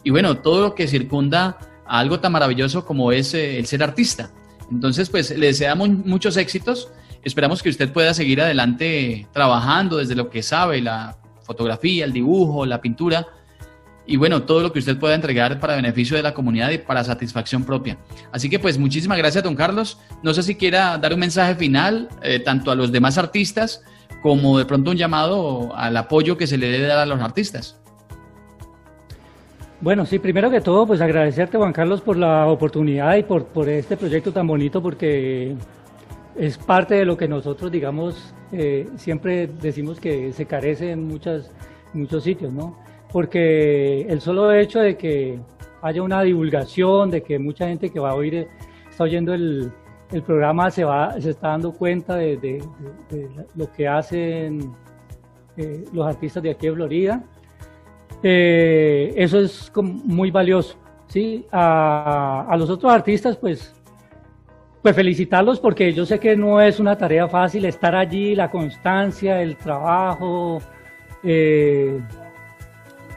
y 0.06 0.12
bueno, 0.12 0.38
todo 0.38 0.62
lo 0.62 0.76
que 0.76 0.88
circunda 0.88 1.58
a 1.86 2.00
algo 2.00 2.20
tan 2.22 2.32
maravilloso 2.32 2.86
como 2.86 3.12
es 3.12 3.34
el 3.34 3.66
ser 3.66 3.84
artista. 3.84 4.32
Entonces, 4.72 5.10
pues 5.10 5.38
le 5.38 5.48
deseamos 5.48 5.90
muchos 5.90 6.38
éxitos 6.38 6.90
Esperamos 7.24 7.64
que 7.64 7.70
usted 7.70 7.92
pueda 7.92 8.14
seguir 8.14 8.42
adelante 8.42 9.28
trabajando 9.32 9.98
desde 9.98 10.16
lo 10.16 10.30
que 10.30 10.44
sabe, 10.44 10.82
la 10.82 11.18
fotografía, 11.44 12.06
el 12.06 12.14
dibujo, 12.14 12.66
la 12.66 12.82
pintura 12.82 13.28
y 14.06 14.18
bueno, 14.18 14.44
todo 14.44 14.62
lo 14.62 14.74
que 14.74 14.80
usted 14.80 14.98
pueda 14.98 15.16
entregar 15.16 15.60
para 15.60 15.76
beneficio 15.76 16.18
de 16.18 16.24
la 16.24 16.34
comunidad 16.34 16.72
y 16.72 16.78
para 16.78 17.04
satisfacción 17.04 17.64
propia. 17.64 17.98
Así 18.32 18.50
que 18.50 18.60
pues 18.60 18.78
muchísimas 18.78 19.18
gracias, 19.18 19.44
don 19.44 19.56
Carlos. 19.56 19.98
No 20.22 20.34
sé 20.34 20.44
si 20.44 20.56
quiera 20.56 20.98
dar 20.98 21.14
un 21.14 21.20
mensaje 21.20 21.56
final 21.56 22.10
eh, 22.22 22.40
tanto 22.40 22.72
a 22.72 22.76
los 22.76 22.92
demás 22.92 23.18
artistas 23.18 23.82
como 24.22 24.58
de 24.58 24.66
pronto 24.66 24.92
un 24.92 24.98
llamado 24.98 25.74
al 25.76 25.96
apoyo 25.96 26.38
que 26.38 26.48
se 26.48 26.58
le 26.58 26.70
debe 26.70 26.88
dar 26.88 27.00
a 27.00 27.06
los 27.06 27.22
artistas. 27.22 27.80
Bueno, 29.80 30.06
sí, 30.06 30.18
primero 30.20 30.50
que 30.50 30.62
todo, 30.62 30.88
pues 30.88 31.02
agradecerte, 31.02 31.58
Juan 31.58 31.74
Carlos, 31.74 32.00
por 32.00 32.16
la 32.16 32.48
oportunidad 32.48 33.18
y 33.18 33.24
por, 33.24 33.46
por 33.48 33.68
este 33.68 33.98
proyecto 33.98 34.32
tan 34.32 34.48
bonito, 34.48 34.82
porque 34.82 35.56
es 36.36 36.58
parte 36.58 36.96
de 36.96 37.06
lo 37.06 37.18
que 37.18 37.28
nosotros, 37.28 37.72
digamos, 37.72 38.34
eh, 38.52 38.88
siempre 38.96 39.48
decimos 39.48 40.00
que 40.00 40.32
se 40.34 40.46
carece 40.46 40.92
en 40.92 41.08
muchas, 41.08 41.52
muchos 41.94 42.24
sitios, 42.24 42.54
¿no? 42.54 42.78
Porque 43.12 44.02
el 44.02 44.22
solo 44.22 44.52
hecho 44.52 44.80
de 44.80 44.98
que 44.98 45.40
haya 45.82 46.02
una 46.02 46.22
divulgación, 46.22 47.12
de 47.12 47.22
que 47.22 47.38
mucha 47.40 47.68
gente 47.68 47.90
que 47.90 48.00
va 48.00 48.12
a 48.12 48.16
oír, 48.16 48.48
está 48.90 49.04
oyendo 49.04 49.34
el, 49.34 49.72
el 50.12 50.22
programa, 50.24 50.72
se, 50.72 50.84
va, 50.84 51.20
se 51.20 51.32
está 51.32 51.50
dando 51.50 51.74
cuenta 51.74 52.16
de, 52.16 52.64
lo 53.56 53.72
que 53.72 53.88
hacen 53.88 54.74
eh, 55.58 55.86
los 55.94 56.08
artistas 56.08 56.42
de 56.42 56.52
aquí 56.52 56.68
de 56.68 56.74
Florida 56.74 57.24
eh, 58.24 59.14
eso 59.18 59.40
es 59.40 59.72
muy 59.76 60.32
valioso. 60.32 60.78
¿sí? 61.08 61.46
A, 61.52 62.56
los 62.58 62.70
otros 62.70 62.92
artistas, 62.92 63.38
pues, 63.38 63.76
pues 64.84 64.96
felicitarlos 64.98 65.62
porque 65.62 65.94
yo 65.94 66.06
sé 66.06 66.20
que 66.20 66.36
no 66.36 66.60
es 66.60 66.78
una 66.78 66.98
tarea 66.98 67.28
fácil 67.30 67.64
estar 67.64 67.96
allí, 67.96 68.36
la 68.36 68.52
constancia, 68.52 69.42
el 69.42 69.56
trabajo, 69.56 70.62
eh, 71.24 72.02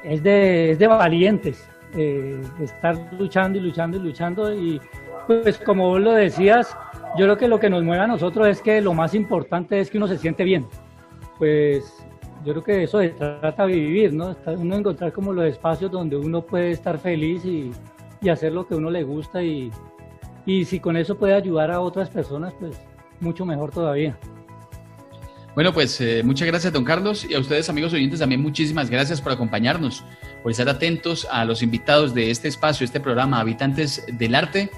es, 0.05 0.23
de, 0.23 0.71
es, 0.71 0.79
de, 0.79 0.87
valientes, 0.87 1.69
eh, 1.97 2.41
estar 2.61 2.97
luchando 3.19 3.59
y 3.59 3.63
luchando 3.63 3.97
y 3.97 4.01
luchando 4.01 4.55
y 4.55 4.81
pues 5.27 5.59
como 5.59 5.89
vos 5.89 6.01
lo 6.01 6.13
decías, 6.13 6.77
yo 7.19 7.25
creo 7.25 7.37
que 7.37 7.49
lo 7.49 7.59
que 7.59 7.69
nos 7.69 7.83
mueve 7.83 8.05
a 8.05 8.07
nosotros 8.07 8.47
es 8.47 8.63
que 8.63 8.81
lo 8.81 8.95
más 8.95 9.13
importante 9.13 9.81
es 9.81 9.91
que 9.91 9.99
uno 9.99 10.07
se 10.07 10.19
siente 10.19 10.45
bien. 10.45 10.67
Pues 11.37 11.93
yo 12.45 12.53
creo 12.53 12.63
que 12.63 12.83
eso 12.85 13.01
se 13.01 13.09
trata 13.09 13.67
de 13.67 13.73
vivir, 13.73 14.13
¿no? 14.13 14.37
Uno 14.47 14.77
encontrar 14.77 15.13
como 15.13 15.33
los 15.33 15.47
espacios 15.47 15.91
donde 15.91 16.17
uno 16.17 16.43
puede 16.43 16.71
estar 16.71 16.97
feliz 16.99 17.45
y, 17.45 17.73
hacer 18.31 18.53
lo 18.53 18.67
que 18.67 18.75
uno 18.75 18.91
le 18.91 19.05
gusta 19.05 19.41
y, 19.41 19.71
y 20.47 20.65
si 20.65 20.81
con 20.81 20.97
eso 20.97 21.19
puede 21.19 21.35
ayudar 21.35 21.71
a 21.71 21.81
otras 21.81 22.09
personas, 22.09 22.55
pues 22.59 22.81
mucho 23.21 23.45
mejor 23.45 23.73
todavía. 23.73 24.17
Bueno, 25.55 25.73
pues 25.73 26.01
eh, 26.01 26.23
muchas 26.23 26.47
gracias, 26.47 26.73
don 26.73 26.85
Carlos, 26.85 27.27
y 27.29 27.35
a 27.35 27.41
ustedes, 27.41 27.69
amigos 27.69 27.93
oyentes, 27.93 28.21
también 28.21 28.43
muchísimas 28.43 28.91
gracias 28.91 29.21
por 29.21 29.33
acompañarnos, 29.33 30.05
por 30.43 30.53
estar 30.53 30.69
atentos 30.69 31.27
a 31.31 31.45
los 31.45 31.63
invitados 31.63 32.15
de 32.15 32.31
este 32.31 32.49
espacio, 32.49 32.85
este 32.85 33.01
programa, 33.01 33.41
Habitantes 33.41 34.05
del 34.13 34.35
Arte, 34.35 34.71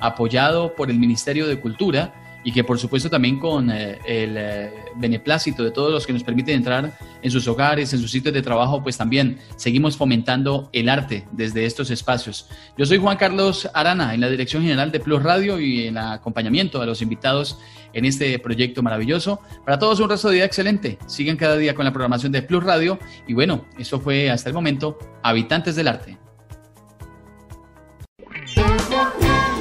apoyado 0.00 0.74
por 0.74 0.90
el 0.90 0.98
Ministerio 0.98 1.46
de 1.46 1.60
Cultura 1.60 2.23
y 2.44 2.52
que 2.52 2.62
por 2.62 2.78
supuesto 2.78 3.10
también 3.10 3.40
con 3.40 3.70
eh, 3.70 3.98
el 4.06 4.36
eh, 4.36 4.70
beneplácito 4.96 5.64
de 5.64 5.70
todos 5.70 5.90
los 5.90 6.06
que 6.06 6.12
nos 6.12 6.22
permiten 6.22 6.56
entrar 6.56 6.96
en 7.22 7.30
sus 7.30 7.48
hogares, 7.48 7.92
en 7.92 8.00
sus 8.00 8.10
sitios 8.10 8.34
de 8.34 8.42
trabajo, 8.42 8.82
pues 8.82 8.98
también 8.98 9.38
seguimos 9.56 9.96
fomentando 9.96 10.68
el 10.72 10.88
arte 10.88 11.26
desde 11.32 11.64
estos 11.64 11.90
espacios. 11.90 12.48
Yo 12.76 12.84
soy 12.84 12.98
Juan 12.98 13.16
Carlos 13.16 13.68
Arana 13.72 14.14
en 14.14 14.20
la 14.20 14.28
dirección 14.28 14.62
general 14.62 14.92
de 14.92 15.00
Plus 15.00 15.22
Radio 15.22 15.58
y 15.58 15.88
en 15.88 15.96
acompañamiento 15.96 16.80
a 16.82 16.86
los 16.86 17.00
invitados 17.00 17.58
en 17.94 18.04
este 18.04 18.38
proyecto 18.38 18.82
maravilloso. 18.82 19.40
Para 19.64 19.78
todos 19.78 20.00
un 20.00 20.10
resto 20.10 20.28
de 20.28 20.36
día 20.36 20.44
excelente. 20.44 20.98
Sigan 21.06 21.36
cada 21.36 21.56
día 21.56 21.74
con 21.74 21.84
la 21.84 21.92
programación 21.92 22.32
de 22.32 22.42
Plus 22.42 22.62
Radio 22.62 22.98
y 23.26 23.32
bueno, 23.32 23.64
eso 23.78 24.00
fue 24.00 24.30
hasta 24.30 24.50
el 24.50 24.54
momento 24.54 24.98
Habitantes 25.22 25.76
del 25.76 25.88
Arte. 25.88 26.23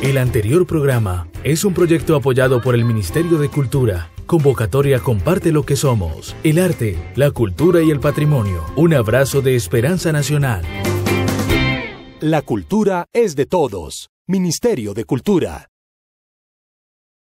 El 0.03 0.17
anterior 0.17 0.67
programa 0.67 1.29
es 1.45 1.63
un 1.63 1.73
proyecto 1.73 2.17
apoyado 2.17 2.61
por 2.61 2.75
el 2.75 2.83
Ministerio 2.83 3.37
de 3.37 3.47
Cultura. 3.47 4.09
Convocatoria 4.25 4.99
Comparte 4.99 5.53
lo 5.53 5.63
que 5.63 5.77
somos. 5.77 6.35
El 6.43 6.59
arte, 6.59 6.97
la 7.15 7.31
cultura 7.31 7.81
y 7.81 7.89
el 7.89 8.01
patrimonio. 8.01 8.65
Un 8.75 8.93
abrazo 8.93 9.41
de 9.41 9.55
esperanza 9.55 10.11
nacional. 10.11 10.65
La 12.19 12.41
cultura 12.41 13.05
es 13.13 13.37
de 13.37 13.45
todos. 13.45 14.09
Ministerio 14.27 14.93
de 14.93 15.05
Cultura. 15.05 15.69